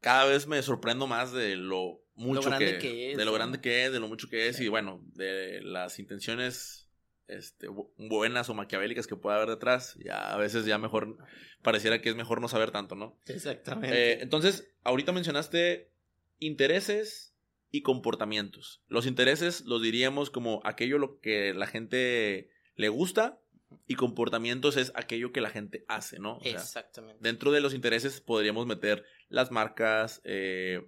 cada 0.00 0.24
vez 0.24 0.46
me 0.46 0.62
sorprendo 0.62 1.06
más 1.06 1.30
de 1.30 1.56
lo 1.56 2.01
mucho 2.14 2.50
que, 2.58 3.12
es, 3.12 3.16
de 3.16 3.24
lo 3.24 3.32
grande 3.32 3.60
que 3.60 3.86
es, 3.86 3.92
de 3.92 4.00
lo 4.00 4.08
mucho 4.08 4.28
que 4.28 4.48
es 4.48 4.60
y 4.60 4.68
bueno, 4.68 5.02
de 5.14 5.60
las 5.62 5.98
intenciones 5.98 6.90
este, 7.28 7.68
buenas 7.96 8.48
o 8.48 8.54
maquiavélicas 8.54 9.06
que 9.06 9.16
pueda 9.16 9.36
haber 9.36 9.50
detrás. 9.50 9.96
Ya 10.04 10.32
a 10.32 10.36
veces 10.36 10.64
ya 10.66 10.78
mejor 10.78 11.16
pareciera 11.62 12.00
que 12.00 12.10
es 12.10 12.16
mejor 12.16 12.40
no 12.40 12.48
saber 12.48 12.70
tanto, 12.70 12.94
¿no? 12.94 13.18
Exactamente. 13.26 14.12
Eh, 14.12 14.18
entonces, 14.22 14.68
ahorita 14.84 15.12
mencionaste 15.12 15.90
intereses 16.38 17.34
y 17.70 17.82
comportamientos. 17.82 18.82
Los 18.88 19.06
intereses 19.06 19.62
los 19.62 19.82
diríamos 19.82 20.30
como 20.30 20.60
aquello 20.64 20.98
lo 20.98 21.20
que 21.20 21.54
la 21.54 21.66
gente 21.66 22.50
le 22.76 22.88
gusta 22.88 23.40
y 23.86 23.94
comportamientos 23.94 24.76
es 24.76 24.92
aquello 24.94 25.32
que 25.32 25.40
la 25.40 25.50
gente 25.50 25.84
hace, 25.88 26.18
¿no? 26.18 26.38
Exactamente. 26.42 27.18
Dentro 27.22 27.52
de 27.52 27.60
los 27.60 27.72
intereses 27.72 28.20
podríamos 28.20 28.66
meter 28.66 29.04
las 29.28 29.50
marcas, 29.50 30.20
eh, 30.24 30.86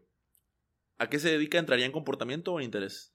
¿A 0.98 1.08
qué 1.08 1.18
se 1.18 1.30
dedica? 1.30 1.58
¿Entraría 1.58 1.86
en 1.86 1.92
comportamiento 1.92 2.52
o 2.52 2.60
en 2.60 2.66
interés? 2.66 3.14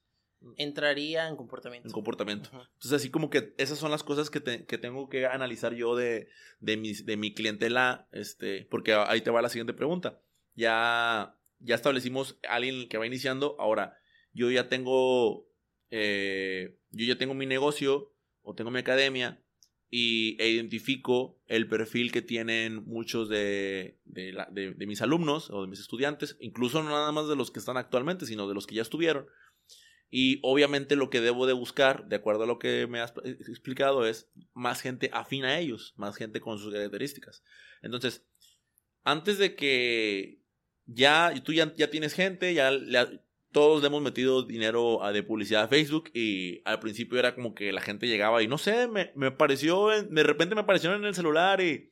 Entraría 0.56 1.28
en 1.28 1.36
comportamiento. 1.36 1.88
En 1.88 1.92
comportamiento. 1.92 2.48
Entonces, 2.52 2.92
así 2.92 3.10
como 3.10 3.28
que 3.28 3.54
esas 3.58 3.78
son 3.78 3.90
las 3.90 4.02
cosas 4.02 4.30
que, 4.30 4.40
tengo 4.40 5.08
que 5.08 5.26
analizar 5.26 5.74
yo 5.74 5.96
de, 5.96 6.28
de, 6.60 6.76
mi, 6.76 6.94
de 6.94 7.16
mi 7.16 7.34
clientela, 7.34 8.08
este, 8.12 8.66
porque 8.70 8.94
ahí 8.94 9.20
te 9.20 9.30
va 9.30 9.42
la 9.42 9.50
siguiente 9.50 9.74
pregunta. 9.74 10.22
Ya, 10.54 11.36
ya 11.58 11.74
establecimos 11.74 12.38
a 12.48 12.54
alguien 12.54 12.88
que 12.88 12.96
va 12.96 13.06
iniciando, 13.06 13.56
ahora 13.58 13.98
yo 14.32 14.50
ya 14.50 14.68
tengo, 14.68 15.46
eh, 15.90 16.78
yo 16.90 17.04
ya 17.04 17.18
tengo 17.18 17.34
mi 17.34 17.46
negocio 17.46 18.14
o 18.42 18.54
tengo 18.54 18.70
mi 18.70 18.78
academia, 18.78 19.42
y, 19.90 20.40
identifico 20.42 21.40
el 21.46 21.68
perfil 21.68 22.12
que 22.12 22.22
tienen 22.22 22.84
muchos 22.86 23.28
de, 23.28 23.98
de, 24.04 24.86
mis 24.86 25.02
alumnos 25.02 25.50
o 25.50 25.62
de 25.62 25.68
mis 25.68 25.80
estudiantes, 25.80 26.36
incluso 26.40 26.82
no 26.82 26.90
nada 26.90 27.12
más 27.12 27.28
de 27.28 27.36
los 27.36 27.50
que 27.50 27.58
están 27.58 27.76
actualmente, 27.76 28.26
sino 28.26 28.48
de 28.48 28.54
los 28.54 28.66
que 28.66 28.76
ya 28.76 28.82
estuvieron. 28.82 29.26
Y 30.12 30.40
obviamente 30.42 30.96
lo 30.96 31.08
que 31.08 31.20
debo 31.20 31.46
de 31.46 31.52
buscar, 31.52 32.08
de 32.08 32.16
acuerdo 32.16 32.44
a 32.44 32.46
lo 32.46 32.58
que 32.58 32.86
me 32.88 33.00
has 33.00 33.14
explicado, 33.24 34.06
es 34.06 34.28
más 34.54 34.80
gente 34.80 35.10
afín 35.12 35.44
a 35.44 35.58
ellos, 35.58 35.94
más 35.96 36.16
gente 36.16 36.40
con 36.40 36.58
sus 36.58 36.72
características. 36.72 37.44
Entonces, 37.80 38.26
antes 39.04 39.38
de 39.38 39.54
que 39.54 40.42
ya 40.86 41.32
tú 41.44 41.52
ya, 41.52 41.74
ya 41.76 41.90
tienes 41.90 42.14
gente, 42.14 42.54
ya, 42.54 42.72
todos 43.52 43.80
le 43.80 43.88
hemos 43.88 44.02
metido 44.02 44.44
dinero 44.44 45.00
de 45.12 45.22
publicidad 45.22 45.64
a 45.64 45.68
Facebook 45.68 46.10
y 46.14 46.62
al 46.64 46.78
principio 46.80 47.18
era 47.18 47.34
como 47.34 47.54
que 47.54 47.72
la 47.72 47.80
gente 47.80 48.06
llegaba 48.06 48.42
y 48.42 48.48
no 48.48 48.58
sé, 48.58 48.88
me, 48.88 49.12
me 49.16 49.28
apareció, 49.28 49.88
de 49.88 50.22
repente 50.22 50.54
me 50.54 50.60
aparecieron 50.60 51.00
en 51.00 51.06
el 51.06 51.14
celular 51.14 51.60
y 51.60 51.90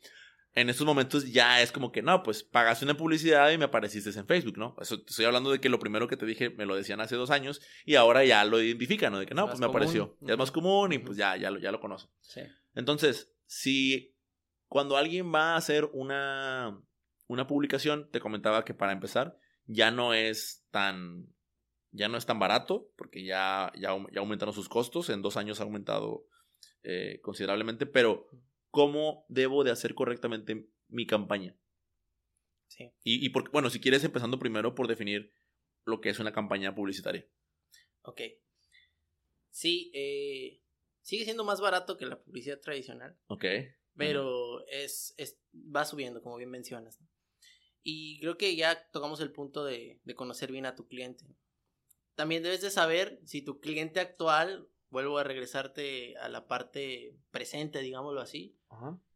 en 0.55 0.71
estos 0.71 0.87
momentos 0.87 1.31
ya 1.31 1.63
es 1.63 1.71
como 1.71 1.93
que 1.93 2.03
no, 2.03 2.23
pues 2.23 2.43
pagaste 2.43 2.85
una 2.85 2.97
publicidad 2.97 3.51
y 3.51 3.59
me 3.59 3.67
apareciste 3.67 4.11
en 4.11 4.27
Facebook, 4.27 4.59
¿no? 4.59 4.75
Eso 4.81 4.97
estoy 5.07 5.25
hablando 5.25 5.51
de 5.51 5.61
que 5.61 5.69
lo 5.69 5.79
primero 5.79 6.09
que 6.09 6.17
te 6.17 6.27
dije 6.27 6.51
me 6.51 6.67
lo 6.67 6.75
decían 6.75 7.01
hace 7.01 7.17
dos 7.17 7.31
años 7.31 7.61
y 7.85 7.95
ahora 7.95 8.25
ya 8.25 8.45
lo 8.45 8.61
identifican, 8.61 9.13
¿no? 9.13 9.21
De 9.21 9.27
que 9.27 9.35
no, 9.35 9.47
pues 9.47 9.61
me 9.61 9.67
apareció, 9.67 10.17
ya 10.21 10.33
es 10.33 10.39
más 10.39 10.51
común 10.51 10.93
y 10.93 10.99
pues 10.99 11.17
ya, 11.17 11.37
ya, 11.37 11.51
lo, 11.51 11.61
ya 11.61 11.71
lo 11.71 11.81
conozco. 11.81 12.11
Sí. 12.21 12.41
Entonces, 12.75 13.33
si 13.47 14.17
cuando 14.67 14.97
alguien 14.97 15.33
va 15.33 15.55
a 15.55 15.57
hacer 15.57 15.89
una, 15.93 16.81
una 17.27 17.47
publicación, 17.47 18.09
te 18.11 18.21
comentaba 18.21 18.65
que 18.65 18.75
para 18.75 18.93
empezar 18.93 19.39
ya 19.67 19.91
no 19.91 20.15
es 20.15 20.67
tan 20.71 21.29
ya 21.91 22.09
no 22.09 22.19
es 22.19 22.27
tan 22.27 22.39
barato 22.39 22.93
porque 22.97 23.25
ya, 23.25 23.73
ya, 23.79 23.91
aumentaron 23.91 24.55
sus 24.55 24.69
costos, 24.69 25.09
en 25.11 25.23
dos 25.23 25.37
años 25.37 25.61
ha 25.61 25.65
aumentado 25.65 26.27
eh, 26.83 27.21
considerablemente, 27.23 27.87
pero 27.87 28.29
¿cómo 28.71 29.25
debo 29.29 29.65
de 29.65 29.71
hacer 29.71 29.95
correctamente 29.95 30.69
mi 30.89 31.07
campaña? 31.07 31.57
Sí. 32.69 32.93
Y, 33.03 33.27
y 33.27 33.33
bueno, 33.53 33.71
si 33.71 33.81
quieres 33.81 34.05
empezando 34.05 34.39
primero 34.39 34.75
por 34.75 34.89
definir 34.89 35.33
lo 35.85 36.01
que 36.01 36.11
es 36.11 36.19
una 36.19 36.33
campaña 36.33 36.75
publicitaria. 36.75 37.27
Ok. 38.03 38.21
Sí, 39.51 39.91
eh, 39.95 40.63
sigue 41.01 41.25
siendo 41.25 41.45
más 41.45 41.61
barato 41.61 41.97
que 41.97 42.07
la 42.07 42.23
publicidad 42.23 42.61
tradicional. 42.61 43.19
Ok. 43.27 43.45
Pero 43.97 44.65
es, 44.69 45.15
es, 45.17 45.41
va 45.55 45.85
subiendo, 45.85 46.23
como 46.23 46.37
bien 46.37 46.51
mencionas. 46.51 47.01
Y 47.83 48.21
creo 48.21 48.37
que 48.37 48.55
ya 48.55 48.89
tocamos 48.91 49.21
el 49.21 49.33
punto 49.33 49.65
de, 49.65 50.01
de 50.05 50.15
conocer 50.15 50.53
bien 50.53 50.67
a 50.67 50.77
tu 50.77 50.87
cliente 50.87 51.25
también 52.19 52.43
debes 52.43 52.63
de 52.63 52.73
saber 52.73 53.21
si 53.25 53.43
tu 53.43 53.61
cliente 53.61 54.01
actual, 54.01 54.69
vuelvo 54.91 55.19
a 55.19 55.23
regresarte 55.23 56.17
a 56.17 56.29
la 56.29 56.49
parte 56.49 57.17
presente, 57.31 57.79
digámoslo 57.79 58.21
así, 58.21 58.59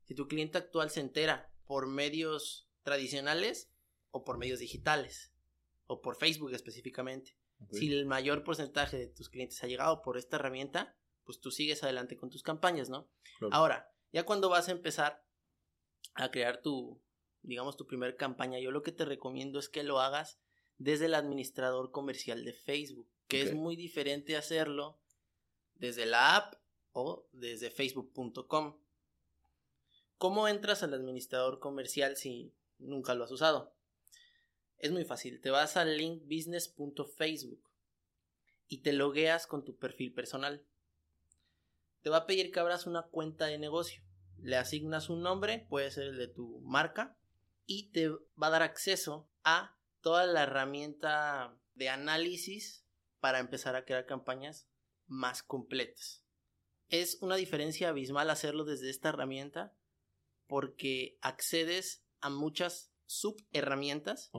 si 0.04 0.14
tu 0.14 0.28
cliente 0.28 0.58
actual 0.58 0.88
se 0.88 1.00
entera 1.00 1.52
por 1.66 1.88
medios 1.88 2.70
tradicionales 2.84 3.72
o 4.12 4.22
por 4.22 4.38
medios 4.38 4.60
digitales, 4.60 5.34
o 5.88 6.00
por 6.00 6.14
Facebook 6.14 6.52
específicamente. 6.52 7.36
Si 7.72 7.92
el 7.92 8.06
mayor 8.06 8.44
porcentaje 8.44 8.96
de 8.98 9.08
tus 9.08 9.28
clientes 9.28 9.60
ha 9.64 9.66
llegado 9.66 10.00
por 10.02 10.16
esta 10.16 10.36
herramienta, 10.36 10.96
pues 11.24 11.40
tú 11.40 11.50
sigues 11.50 11.82
adelante 11.82 12.16
con 12.16 12.30
tus 12.30 12.44
campañas, 12.44 12.88
¿no? 12.88 13.10
Ahora, 13.50 13.92
ya 14.12 14.24
cuando 14.24 14.48
vas 14.48 14.68
a 14.68 14.72
empezar 14.72 15.24
a 16.14 16.30
crear 16.30 16.62
tu, 16.62 17.02
digamos, 17.42 17.76
tu 17.76 17.84
primer 17.84 18.14
campaña, 18.14 18.60
yo 18.60 18.70
lo 18.70 18.82
que 18.84 18.92
te 18.92 19.04
recomiendo 19.04 19.58
es 19.58 19.68
que 19.68 19.82
lo 19.82 19.98
hagas 20.00 20.38
desde 20.82 21.06
el 21.06 21.14
administrador 21.14 21.92
comercial 21.92 22.44
de 22.44 22.52
Facebook, 22.52 23.08
que 23.28 23.42
es 23.42 23.54
muy 23.54 23.76
diferente 23.76 24.36
hacerlo 24.36 24.98
desde 25.76 26.06
la 26.06 26.36
app 26.36 26.54
o 26.92 27.28
desde 27.32 27.70
facebook.com. 27.70 28.76
¿Cómo 30.18 30.48
entras 30.48 30.82
al 30.82 30.94
administrador 30.94 31.60
comercial 31.60 32.16
si 32.16 32.52
nunca 32.78 33.14
lo 33.14 33.24
has 33.24 33.30
usado? 33.30 33.72
Es 34.78 34.90
muy 34.90 35.04
fácil, 35.04 35.40
te 35.40 35.50
vas 35.50 35.76
a 35.76 35.84
linkbusiness.facebook 35.84 37.70
y 38.66 38.78
te 38.78 38.92
logueas 38.92 39.46
con 39.46 39.64
tu 39.64 39.76
perfil 39.76 40.12
personal. 40.12 40.64
Te 42.02 42.10
va 42.10 42.18
a 42.18 42.26
pedir 42.26 42.50
que 42.50 42.58
abras 42.58 42.88
una 42.88 43.02
cuenta 43.02 43.46
de 43.46 43.58
negocio. 43.58 44.02
Le 44.38 44.56
asignas 44.56 45.08
un 45.08 45.22
nombre, 45.22 45.64
puede 45.68 45.92
ser 45.92 46.08
el 46.08 46.18
de 46.18 46.26
tu 46.26 46.60
marca, 46.62 47.16
y 47.66 47.92
te 47.92 48.08
va 48.08 48.48
a 48.48 48.50
dar 48.50 48.62
acceso 48.62 49.28
a 49.44 49.76
toda 50.02 50.26
la 50.26 50.42
herramienta 50.42 51.56
de 51.74 51.88
análisis 51.88 52.84
para 53.20 53.38
empezar 53.38 53.76
a 53.76 53.84
crear 53.84 54.04
campañas 54.04 54.68
más 55.06 55.42
completas. 55.42 56.24
Es 56.88 57.18
una 57.22 57.36
diferencia 57.36 57.88
abismal 57.88 58.28
hacerlo 58.28 58.64
desde 58.64 58.90
esta 58.90 59.08
herramienta 59.08 59.74
porque 60.46 61.16
accedes 61.22 62.04
a 62.20 62.28
muchas 62.28 62.92
subherramientas 63.06 64.30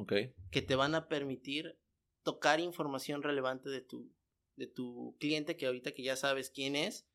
que 0.52 0.62
te 0.62 0.76
van 0.76 0.96
a 0.96 1.08
permitir 1.08 1.80
tocar 2.24 2.60
información 2.60 3.24
relevante 3.24 3.70
de 3.70 3.82
tu, 3.82 4.12
de 4.56 4.68
tu 4.68 5.16
cliente 5.20 5.58
que 5.58 5.66
ahorita 5.66 5.94
que 5.94 6.04
ya 6.04 6.16
sabes 6.16 6.50
quién 6.50 6.76
es, 6.76 7.08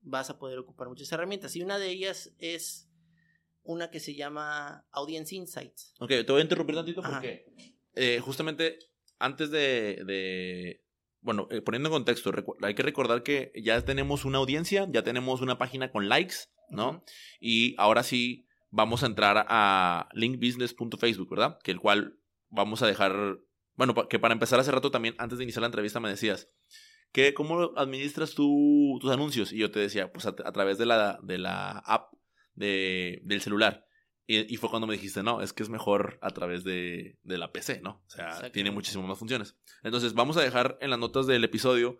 vas 0.00 0.30
a 0.30 0.38
poder 0.38 0.58
ocupar 0.58 0.88
muchas 0.88 1.10
herramientas. 1.12 1.56
Y 1.56 1.62
una 1.62 1.78
de 1.78 1.90
ellas 1.90 2.32
es 2.38 2.88
una 3.64 3.90
que 3.90 3.98
se 3.98 4.14
llama 4.14 4.86
Audience 4.92 5.34
Insights. 5.34 5.94
Ok, 5.98 6.10
te 6.10 6.30
voy 6.30 6.40
a 6.40 6.42
interrumpir 6.42 6.76
tantito 6.76 7.02
porque 7.02 7.46
eh, 7.94 8.20
justamente 8.20 8.78
antes 9.18 9.50
de, 9.50 10.82
bueno, 11.20 11.48
eh, 11.50 11.62
poniendo 11.62 11.88
en 11.88 11.94
contexto, 11.94 12.30
hay 12.62 12.74
que 12.74 12.82
recordar 12.82 13.22
que 13.22 13.52
ya 13.56 13.80
tenemos 13.84 14.24
una 14.24 14.38
audiencia, 14.38 14.86
ya 14.90 15.02
tenemos 15.02 15.40
una 15.40 15.58
página 15.58 15.90
con 15.90 16.08
likes, 16.08 16.34
¿no? 16.68 17.04
Y 17.40 17.74
ahora 17.78 18.02
sí 18.02 18.46
vamos 18.70 19.02
a 19.02 19.06
entrar 19.06 19.46
a 19.48 20.08
linkbusiness.facebook, 20.12 21.30
¿verdad? 21.30 21.58
Que 21.62 21.70
el 21.70 21.80
cual 21.80 22.18
vamos 22.50 22.82
a 22.82 22.86
dejar, 22.86 23.38
bueno, 23.76 23.94
que 24.08 24.18
para 24.18 24.34
empezar 24.34 24.60
hace 24.60 24.72
rato 24.72 24.90
también, 24.90 25.14
antes 25.18 25.38
de 25.38 25.44
iniciar 25.44 25.62
la 25.62 25.68
entrevista 25.68 26.00
me 26.00 26.10
decías, 26.10 26.48
que 27.12 27.32
¿cómo 27.32 27.72
administras 27.76 28.34
tú 28.34 28.98
tus 29.00 29.10
anuncios? 29.10 29.52
Y 29.52 29.58
yo 29.58 29.70
te 29.70 29.78
decía, 29.78 30.12
pues 30.12 30.26
a, 30.26 30.30
a 30.30 30.52
través 30.52 30.78
de 30.78 30.86
la, 30.86 31.18
de 31.22 31.38
la 31.38 31.78
app 31.78 32.12
de, 32.54 33.20
del 33.24 33.40
celular. 33.40 33.86
Y, 34.26 34.56
fue 34.56 34.70
cuando 34.70 34.86
me 34.86 34.94
dijiste, 34.94 35.22
no, 35.22 35.42
es 35.42 35.52
que 35.52 35.62
es 35.62 35.68
mejor 35.68 36.18
a 36.22 36.30
través 36.30 36.64
de, 36.64 37.18
de 37.24 37.36
la 37.36 37.52
PC, 37.52 37.82
¿no? 37.82 38.02
O 38.06 38.10
sea, 38.10 38.50
tiene 38.52 38.70
muchísimas 38.70 39.06
más 39.06 39.18
funciones. 39.18 39.54
Entonces, 39.82 40.14
vamos 40.14 40.38
a 40.38 40.42
dejar 40.42 40.78
en 40.80 40.88
las 40.88 40.98
notas 40.98 41.26
del 41.26 41.44
episodio 41.44 41.98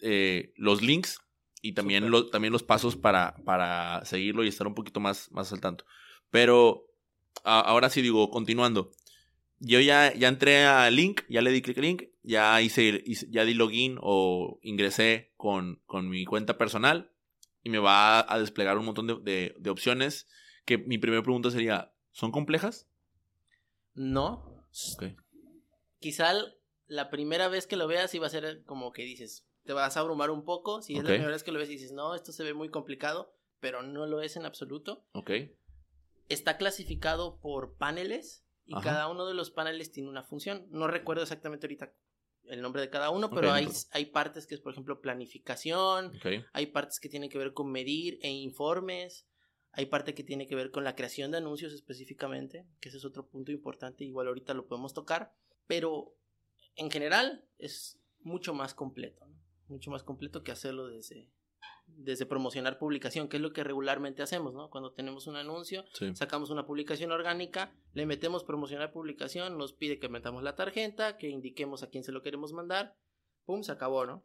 eh, 0.00 0.54
los 0.56 0.80
links 0.80 1.20
y 1.60 1.72
también, 1.72 2.10
también 2.30 2.52
los 2.52 2.62
pasos 2.62 2.96
para, 2.96 3.36
para 3.44 4.02
seguirlo 4.06 4.44
y 4.44 4.48
estar 4.48 4.66
un 4.66 4.74
poquito 4.74 5.00
más, 5.00 5.30
más 5.30 5.52
al 5.52 5.60
tanto. 5.60 5.84
Pero 6.30 6.86
ahora 7.44 7.90
sí 7.90 8.00
digo, 8.00 8.30
continuando. 8.30 8.92
Yo 9.60 9.80
ya, 9.80 10.14
ya 10.14 10.28
entré 10.28 10.64
a 10.64 10.88
link, 10.90 11.22
ya 11.28 11.42
le 11.42 11.50
di 11.50 11.62
clic 11.62 11.78
al 11.78 11.84
link, 11.84 12.02
ya 12.22 12.60
hice, 12.62 13.02
ya 13.28 13.44
di 13.44 13.54
login 13.54 13.98
o 14.00 14.60
ingresé 14.62 15.32
con, 15.36 15.82
con, 15.84 16.08
mi 16.08 16.24
cuenta 16.24 16.56
personal 16.56 17.12
y 17.68 17.70
me 17.70 17.78
va 17.78 18.24
a, 18.32 18.38
desplegar 18.38 18.78
un 18.78 18.86
montón 18.86 19.06
de, 19.06 19.54
de, 19.58 19.70
opciones 19.70 20.26
que 20.64 20.78
mi 20.78 20.96
primera 20.96 21.22
pregunta 21.22 21.50
sería, 21.50 21.92
¿son 22.12 22.32
complejas? 22.32 22.88
No. 23.92 24.64
Quizá 25.98 26.32
la 26.86 27.10
primera 27.10 27.48
vez 27.48 27.66
que 27.66 27.76
lo 27.76 27.86
veas 27.86 28.14
iba 28.14 28.26
a 28.26 28.30
ser 28.30 28.64
como 28.64 28.90
que 28.90 29.02
dices, 29.02 29.46
te 29.64 29.74
vas 29.74 29.98
a 29.98 30.00
abrumar 30.00 30.30
un 30.30 30.46
poco. 30.46 30.80
Si 30.80 30.96
es 30.96 31.02
la 31.02 31.10
primera 31.10 31.30
vez 31.30 31.42
que 31.42 31.52
lo 31.52 31.58
ves 31.58 31.68
y 31.68 31.72
dices, 31.72 31.92
no, 31.92 32.14
esto 32.14 32.32
se 32.32 32.42
ve 32.42 32.54
muy 32.54 32.70
complicado, 32.70 33.34
pero 33.60 33.82
no 33.82 34.06
lo 34.06 34.22
es 34.22 34.36
en 34.36 34.46
absoluto. 34.46 35.04
Ok. 35.12 35.30
Está 36.30 36.56
clasificado 36.56 37.38
por 37.38 37.76
paneles 37.76 38.46
y 38.64 38.80
cada 38.80 39.08
uno 39.08 39.26
de 39.26 39.34
los 39.34 39.50
paneles 39.50 39.92
tiene 39.92 40.08
una 40.08 40.22
función. 40.22 40.66
No 40.70 40.86
recuerdo 40.86 41.22
exactamente 41.22 41.66
ahorita 41.66 41.92
el 42.50 42.62
nombre 42.62 42.82
de 42.82 42.90
cada 42.90 43.10
uno, 43.10 43.30
pero 43.30 43.52
hay, 43.52 43.68
hay 43.90 44.06
partes 44.06 44.46
que 44.46 44.54
es, 44.54 44.60
por 44.60 44.72
ejemplo, 44.72 45.00
planificación, 45.00 46.12
hay 46.52 46.66
partes 46.66 47.00
que 47.00 47.08
tienen 47.08 47.30
que 47.30 47.38
ver 47.38 47.52
con 47.52 47.70
medir 47.70 48.18
e 48.22 48.30
informes, 48.30 49.26
hay 49.72 49.86
parte 49.86 50.14
que 50.14 50.24
tiene 50.24 50.46
que 50.46 50.56
ver 50.56 50.70
con 50.70 50.84
la 50.84 50.94
creación 50.94 51.30
de 51.30 51.38
anuncios 51.38 51.72
específicamente, 51.72 52.66
que 52.80 52.88
ese 52.88 52.98
es 52.98 53.04
otro 53.04 53.28
punto 53.28 53.52
importante, 53.52 54.04
igual 54.04 54.28
ahorita 54.28 54.54
lo 54.54 54.66
podemos 54.66 54.94
tocar, 54.94 55.32
pero 55.66 56.14
en 56.74 56.90
general 56.90 57.44
es 57.58 58.00
mucho 58.20 58.54
más 58.54 58.74
completo, 58.74 59.26
mucho 59.68 59.90
más 59.90 60.02
completo 60.02 60.42
que 60.42 60.52
hacerlo 60.52 60.88
desde, 60.88 61.30
desde 61.96 62.26
promocionar 62.26 62.78
publicación, 62.78 63.28
que 63.28 63.36
es 63.36 63.42
lo 63.42 63.52
que 63.52 63.64
regularmente 63.64 64.22
hacemos, 64.22 64.54
¿no? 64.54 64.70
Cuando 64.70 64.92
tenemos 64.92 65.26
un 65.26 65.36
anuncio, 65.36 65.84
sacamos 66.14 66.50
una 66.50 66.66
publicación 66.66 67.12
orgánica, 67.12 67.72
le 67.92 68.06
metemos 68.06 68.44
promocionar 68.44 68.92
publicación, 68.92 69.58
nos 69.58 69.72
pide 69.72 69.98
que 69.98 70.08
metamos 70.08 70.42
la 70.42 70.54
tarjeta, 70.54 71.16
que 71.18 71.28
indiquemos 71.28 71.82
a 71.82 71.90
quién 71.90 72.04
se 72.04 72.12
lo 72.12 72.22
queremos 72.22 72.52
mandar, 72.52 72.96
pum, 73.44 73.62
se 73.62 73.72
acabó, 73.72 74.06
¿no? 74.06 74.24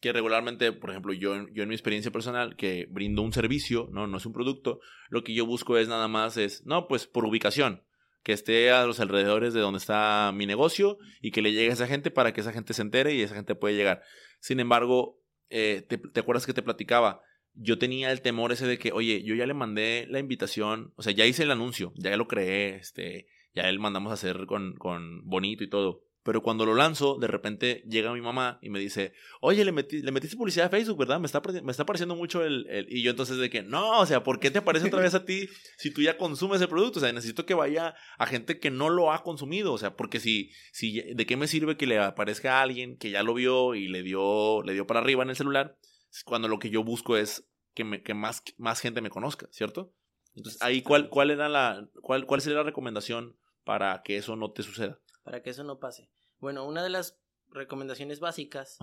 Que 0.00 0.12
regularmente, 0.12 0.72
por 0.72 0.90
ejemplo, 0.90 1.12
yo, 1.12 1.48
yo 1.52 1.62
en 1.62 1.68
mi 1.68 1.74
experiencia 1.74 2.10
personal, 2.10 2.56
que 2.56 2.86
brindo 2.90 3.22
un 3.22 3.32
servicio, 3.32 3.88
¿no? 3.92 4.06
No 4.06 4.16
es 4.16 4.26
un 4.26 4.32
producto, 4.32 4.80
lo 5.08 5.22
que 5.22 5.34
yo 5.34 5.46
busco 5.46 5.78
es 5.78 5.88
nada 5.88 6.08
más 6.08 6.36
es, 6.36 6.66
no, 6.66 6.88
pues 6.88 7.06
por 7.06 7.24
ubicación, 7.24 7.84
que 8.22 8.32
esté 8.32 8.70
a 8.70 8.84
los 8.84 9.00
alrededores 9.00 9.54
de 9.54 9.60
donde 9.60 9.78
está 9.78 10.32
mi 10.34 10.46
negocio 10.46 10.98
y 11.20 11.30
que 11.30 11.42
le 11.42 11.52
llegue 11.52 11.70
a 11.70 11.74
esa 11.74 11.86
gente 11.86 12.10
para 12.10 12.32
que 12.32 12.40
esa 12.40 12.52
gente 12.52 12.74
se 12.74 12.82
entere 12.82 13.14
y 13.14 13.22
esa 13.22 13.34
gente 13.34 13.54
puede 13.54 13.76
llegar. 13.76 14.02
Sin 14.40 14.60
embargo, 14.60 15.21
eh, 15.52 15.82
te, 15.82 16.20
acuerdas 16.20 16.46
que 16.46 16.54
te 16.54 16.62
platicaba? 16.62 17.20
Yo 17.54 17.78
tenía 17.78 18.10
el 18.10 18.22
temor 18.22 18.52
ese 18.52 18.66
de 18.66 18.78
que, 18.78 18.92
oye, 18.92 19.22
yo 19.22 19.34
ya 19.34 19.46
le 19.46 19.54
mandé 19.54 20.06
la 20.08 20.18
invitación, 20.18 20.92
o 20.96 21.02
sea, 21.02 21.12
ya 21.12 21.26
hice 21.26 21.42
el 21.42 21.50
anuncio, 21.50 21.92
ya 21.96 22.16
lo 22.16 22.26
creé, 22.26 22.76
este, 22.76 23.26
ya 23.54 23.68
él 23.68 23.78
mandamos 23.78 24.10
a 24.10 24.14
hacer 24.14 24.46
con, 24.46 24.74
con 24.76 25.28
bonito 25.28 25.62
y 25.62 25.68
todo. 25.68 26.04
Pero 26.24 26.40
cuando 26.40 26.64
lo 26.64 26.74
lanzo, 26.74 27.18
de 27.18 27.26
repente 27.26 27.82
llega 27.88 28.12
mi 28.12 28.20
mamá 28.20 28.58
y 28.62 28.70
me 28.70 28.78
dice, 28.78 29.12
oye, 29.40 29.64
le, 29.64 29.72
metí, 29.72 30.02
le 30.02 30.12
metiste 30.12 30.36
publicidad 30.36 30.66
a 30.66 30.70
Facebook, 30.70 30.98
¿verdad? 30.98 31.18
Me 31.18 31.26
está, 31.26 31.42
me 31.62 31.70
está 31.70 31.82
apareciendo 31.82 32.14
mucho 32.14 32.44
el, 32.44 32.66
el, 32.68 32.86
Y 32.88 33.02
yo 33.02 33.10
entonces 33.10 33.38
de 33.38 33.50
que, 33.50 33.62
no, 33.62 33.98
o 33.98 34.06
sea, 34.06 34.22
¿por 34.22 34.38
qué 34.38 34.50
te 34.52 34.58
aparece 34.58 34.86
otra 34.86 35.00
vez 35.00 35.14
a 35.14 35.24
ti 35.24 35.48
si 35.78 35.90
tú 35.90 36.00
ya 36.00 36.16
consumes 36.16 36.60
el 36.60 36.68
producto? 36.68 37.00
O 37.00 37.02
sea, 37.02 37.12
necesito 37.12 37.44
que 37.44 37.54
vaya 37.54 37.96
a 38.18 38.26
gente 38.26 38.60
que 38.60 38.70
no 38.70 38.88
lo 38.88 39.12
ha 39.12 39.24
consumido. 39.24 39.72
O 39.72 39.78
sea, 39.78 39.96
porque 39.96 40.20
si, 40.20 40.52
si 40.72 41.00
¿de 41.14 41.26
qué 41.26 41.36
me 41.36 41.48
sirve 41.48 41.76
que 41.76 41.88
le 41.88 41.98
aparezca 41.98 42.58
a 42.58 42.62
alguien 42.62 42.96
que 42.96 43.10
ya 43.10 43.24
lo 43.24 43.34
vio 43.34 43.74
y 43.74 43.88
le 43.88 44.04
dio, 44.04 44.62
le 44.62 44.74
dio 44.74 44.86
para 44.86 45.00
arriba 45.00 45.24
en 45.24 45.30
el 45.30 45.36
celular? 45.36 45.76
Cuando 46.24 46.46
lo 46.46 46.60
que 46.60 46.70
yo 46.70 46.84
busco 46.84 47.16
es 47.16 47.48
que, 47.74 47.82
me, 47.82 48.02
que 48.02 48.14
más, 48.14 48.44
más 48.58 48.80
gente 48.80 49.00
me 49.00 49.10
conozca, 49.10 49.48
¿cierto? 49.50 49.92
Entonces, 50.36 50.62
ahí, 50.62 50.82
¿cuál, 50.82 51.08
cuál 51.08 51.30
era 51.32 51.48
la, 51.48 51.88
cuál, 52.00 52.26
cuál 52.26 52.40
sería 52.40 52.58
la 52.58 52.64
recomendación 52.64 53.36
para 53.64 54.02
que 54.02 54.16
eso 54.16 54.36
no 54.36 54.52
te 54.52 54.62
suceda? 54.62 54.98
Para 55.22 55.42
que 55.42 55.50
eso 55.50 55.64
no 55.64 55.78
pase. 55.78 56.10
Bueno, 56.38 56.66
una 56.66 56.82
de 56.82 56.90
las 56.90 57.18
recomendaciones 57.48 58.20
básicas 58.20 58.78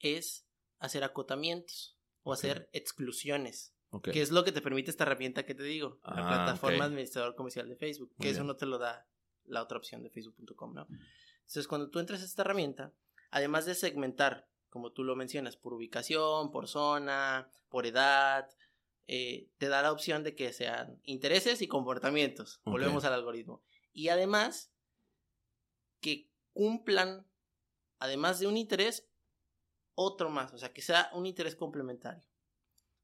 es 0.00 0.46
hacer 0.78 1.04
acotamientos 1.04 1.96
o 2.22 2.32
hacer 2.32 2.68
exclusiones. 2.72 3.72
Que 4.02 4.22
es 4.22 4.32
lo 4.32 4.42
que 4.42 4.50
te 4.50 4.60
permite 4.60 4.90
esta 4.90 5.04
herramienta 5.04 5.44
que 5.44 5.54
te 5.54 5.62
digo, 5.62 6.00
la 6.02 6.26
ah, 6.26 6.28
plataforma 6.28 6.84
administrador 6.84 7.36
comercial 7.36 7.68
de 7.68 7.76
Facebook, 7.76 8.12
que 8.18 8.30
eso 8.30 8.42
no 8.42 8.56
te 8.56 8.66
lo 8.66 8.78
da 8.78 9.06
la 9.44 9.62
otra 9.62 9.78
opción 9.78 10.02
de 10.02 10.10
facebook.com, 10.10 10.74
¿no? 10.74 10.88
Entonces, 11.36 11.68
cuando 11.68 11.90
tú 11.90 12.00
entras 12.00 12.22
a 12.22 12.24
esta 12.24 12.42
herramienta, 12.42 12.92
además 13.30 13.66
de 13.66 13.74
segmentar, 13.76 14.48
como 14.68 14.90
tú 14.90 15.04
lo 15.04 15.14
mencionas, 15.14 15.56
por 15.56 15.74
ubicación, 15.74 16.50
por 16.50 16.66
zona, 16.66 17.48
por 17.68 17.86
edad, 17.86 18.48
eh, 19.06 19.48
te 19.58 19.68
da 19.68 19.82
la 19.82 19.92
opción 19.92 20.24
de 20.24 20.34
que 20.34 20.52
sean 20.52 21.00
intereses 21.04 21.62
y 21.62 21.68
comportamientos. 21.68 22.60
Volvemos 22.64 23.04
al 23.04 23.12
algoritmo. 23.12 23.62
Y 23.92 24.08
además, 24.08 24.72
que 26.04 26.28
cumplan, 26.52 27.26
además 27.98 28.38
de 28.38 28.46
un 28.46 28.58
interés, 28.58 29.08
otro 29.94 30.28
más, 30.28 30.52
o 30.52 30.58
sea, 30.58 30.70
que 30.74 30.82
sea 30.82 31.08
un 31.14 31.24
interés 31.24 31.56
complementario. 31.56 32.22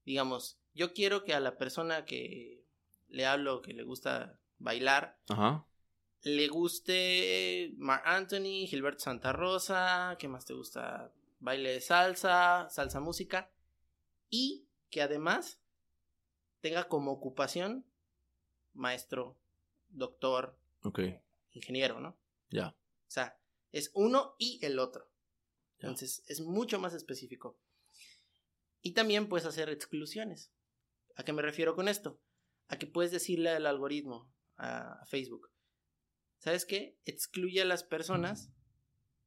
Digamos, 0.04 0.60
yo 0.74 0.92
quiero 0.92 1.24
que 1.24 1.32
a 1.32 1.40
la 1.40 1.56
persona 1.56 2.04
que 2.04 2.62
le 3.08 3.24
hablo, 3.24 3.62
que 3.62 3.72
le 3.72 3.84
gusta 3.84 4.38
bailar, 4.58 5.18
le 6.24 6.48
guste 6.48 7.72
Mark 7.78 8.02
Anthony, 8.04 8.66
Gilberto 8.68 9.00
Santa 9.00 9.32
Rosa, 9.32 10.16
¿qué 10.18 10.28
más 10.28 10.44
te 10.44 10.52
gusta? 10.52 11.10
Baile 11.38 11.72
de 11.72 11.80
salsa, 11.80 12.68
salsa 12.68 13.00
música, 13.00 13.50
y 14.28 14.66
que 14.90 15.00
además 15.00 15.58
tenga 16.60 16.84
como 16.84 17.12
ocupación 17.12 17.86
maestro, 18.74 19.38
doctor, 19.88 20.58
ingeniero, 21.52 21.98
¿no? 21.98 22.18
Ya. 22.50 22.76
O 23.10 23.12
sea, 23.12 23.36
es 23.72 23.90
uno 23.94 24.36
y 24.38 24.64
el 24.64 24.78
otro. 24.78 25.10
Entonces, 25.78 26.22
es 26.28 26.40
mucho 26.42 26.78
más 26.78 26.94
específico. 26.94 27.58
Y 28.82 28.92
también 28.92 29.28
puedes 29.28 29.48
hacer 29.48 29.68
exclusiones. 29.68 30.52
¿A 31.16 31.24
qué 31.24 31.32
me 31.32 31.42
refiero 31.42 31.74
con 31.74 31.88
esto? 31.88 32.20
A 32.68 32.78
que 32.78 32.86
puedes 32.86 33.10
decirle 33.10 33.50
al 33.50 33.66
algoritmo, 33.66 34.32
a, 34.58 35.04
Facebook, 35.06 35.50
¿sabes 36.38 36.64
qué? 36.64 37.00
Excluye 37.04 37.62
a 37.62 37.64
las 37.64 37.82
personas 37.82 38.52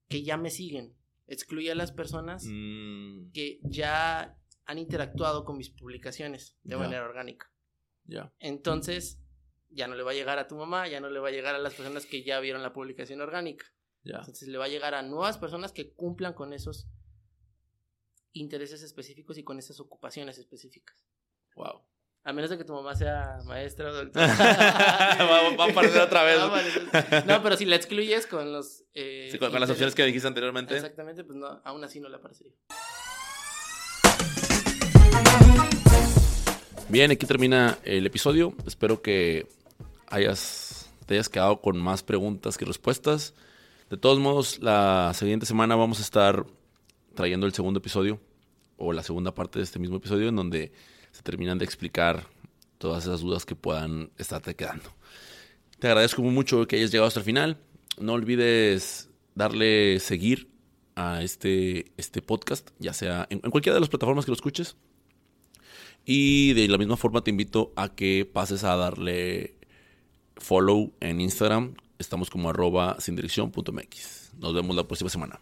que 0.08 0.24
ya 0.24 0.38
me 0.38 0.50
siguen. 0.50 0.96
Excluye 1.28 1.70
a 1.70 1.76
las 1.76 1.92
personas 1.92 2.46
mm. 2.48 3.32
que 3.34 3.60
ya 3.64 4.40
han 4.64 4.78
interactuado 4.78 5.44
con 5.44 5.58
mis 5.58 5.72
publicaciones 5.72 6.56
de 6.64 6.78
manera 6.78 7.04
orgánica. 7.04 7.52
Ya. 8.06 8.34
Entonces, 8.40 9.23
ya 9.74 9.88
no 9.88 9.96
le 9.96 10.04
va 10.04 10.12
a 10.12 10.14
llegar 10.14 10.40
a 10.40 10.48
tu 10.48 10.56
mamá, 10.56 10.88
ya 10.88 11.00
no 11.00 11.10
le 11.10 11.20
va 11.20 11.30
a 11.30 11.32
llegar 11.32 11.56
a 11.56 11.60
las 11.60 11.74
personas 11.74 12.06
que 12.06 12.24
ya 12.24 12.40
vieron 12.40 12.62
la 12.62 12.74
publicación 12.74 13.22
orgánica. 13.22 13.66
Entonces 14.04 14.48
le 14.50 14.58
va 14.58 14.66
a 14.66 14.70
llegar 14.70 14.94
a 14.96 15.02
nuevas 15.02 15.38
personas 15.38 15.72
que 15.72 15.94
cumplan 15.94 16.34
con 16.34 16.52
esos 16.54 16.88
intereses 18.34 18.84
específicos 18.84 19.38
y 19.38 19.44
con 19.44 19.60
esas 19.60 19.80
ocupaciones 19.80 20.38
específicas. 20.38 21.06
Wow. 21.56 21.84
A 22.26 22.32
menos 22.32 22.50
de 22.50 22.58
que 22.58 22.64
tu 22.64 22.74
mamá 22.74 22.96
sea 22.96 23.40
maestra 23.46 23.90
o 23.90 23.94
doctora. 24.06 24.28
va, 24.28 25.66
a 25.66 25.70
aparecer 25.70 26.02
otra 26.02 26.24
vez. 26.24 26.40
no, 27.26 27.44
pero 27.44 27.58
si 27.58 27.66
la 27.66 27.76
excluyes 27.76 28.28
con 28.28 28.52
los... 28.52 28.84
Eh, 28.94 29.36
con, 29.40 29.60
las 29.60 29.70
opciones 29.70 29.94
que 29.94 30.06
dijiste 30.06 30.28
anteriormente. 30.28 30.76
Exactamente, 30.76 31.24
pues 31.24 31.38
no, 31.38 31.62
aún 31.64 31.84
así 31.84 32.00
no 32.00 32.10
le 32.10 32.16
aparecería. 32.16 32.54
Bien, 36.90 37.12
aquí 37.12 37.26
termina 37.26 37.78
el 37.84 38.06
episodio. 38.06 38.54
Espero 38.66 39.02
que 39.02 39.48
hayas, 40.14 40.90
te 41.06 41.16
hayas 41.16 41.30
quedado 41.30 41.60
con 41.60 41.78
más 41.78 42.04
preguntas 42.04 42.58
que 42.58 42.66
respuestas. 42.66 43.34
De 43.90 43.98
todos 43.98 44.20
modos, 44.20 44.60
la 44.62 45.12
siguiente 45.16 45.46
semana 45.46 45.76
vamos 45.76 46.00
a 46.00 46.04
estar 46.04 46.46
trayendo 47.16 47.46
el 47.46 47.54
segundo 47.54 47.80
episodio 47.80 48.20
o 48.78 48.94
la 48.94 49.04
segunda 49.04 49.34
parte 49.34 49.60
de 49.60 49.64
este 49.64 49.80
mismo 49.80 49.98
episodio 49.98 50.30
en 50.30 50.36
donde 50.36 50.72
se 51.12 51.22
terminan 51.22 51.58
de 51.58 51.66
explicar 51.66 52.28
todas 52.78 53.04
esas 53.06 53.22
dudas 53.22 53.46
que 53.46 53.56
puedan 53.56 54.12
estarte 54.18 54.56
quedando. 54.56 54.90
Te 55.80 55.88
agradezco 55.88 56.22
mucho 56.22 56.66
que 56.68 56.78
hayas 56.78 56.92
llegado 56.92 57.08
hasta 57.08 57.20
el 57.20 57.26
final. 57.26 57.58
No 58.00 58.14
olvides 58.14 59.10
darle 59.36 60.00
seguir 60.00 60.50
a 60.96 61.24
este, 61.24 61.92
este 61.98 62.22
podcast, 62.22 62.70
ya 62.80 62.94
sea 62.94 63.26
en, 63.30 63.42
en 63.44 63.52
cualquiera 63.52 63.76
de 63.76 63.80
las 63.80 63.90
plataformas 63.90 64.26
que 64.26 64.32
lo 64.32 64.36
escuches. 64.36 64.76
Y 66.06 66.54
de 66.54 66.68
la 66.68 66.78
misma 66.78 66.98
forma 66.98 67.24
te 67.24 67.32
invito 67.32 67.74
a 67.76 67.96
que 67.96 68.30
pases 68.32 68.64
a 68.64 68.76
darle 68.76 69.56
follow 70.38 70.92
en 71.00 71.22
Instagram 71.22 71.76
Estamos 72.00 72.30
como 72.30 72.50
arroba 72.50 72.98
sin 73.00 73.16
dirección 73.16 73.50
Nos 74.38 74.54
vemos 74.54 74.76
la 74.76 74.84
próxima 74.84 75.10
semana. 75.10 75.40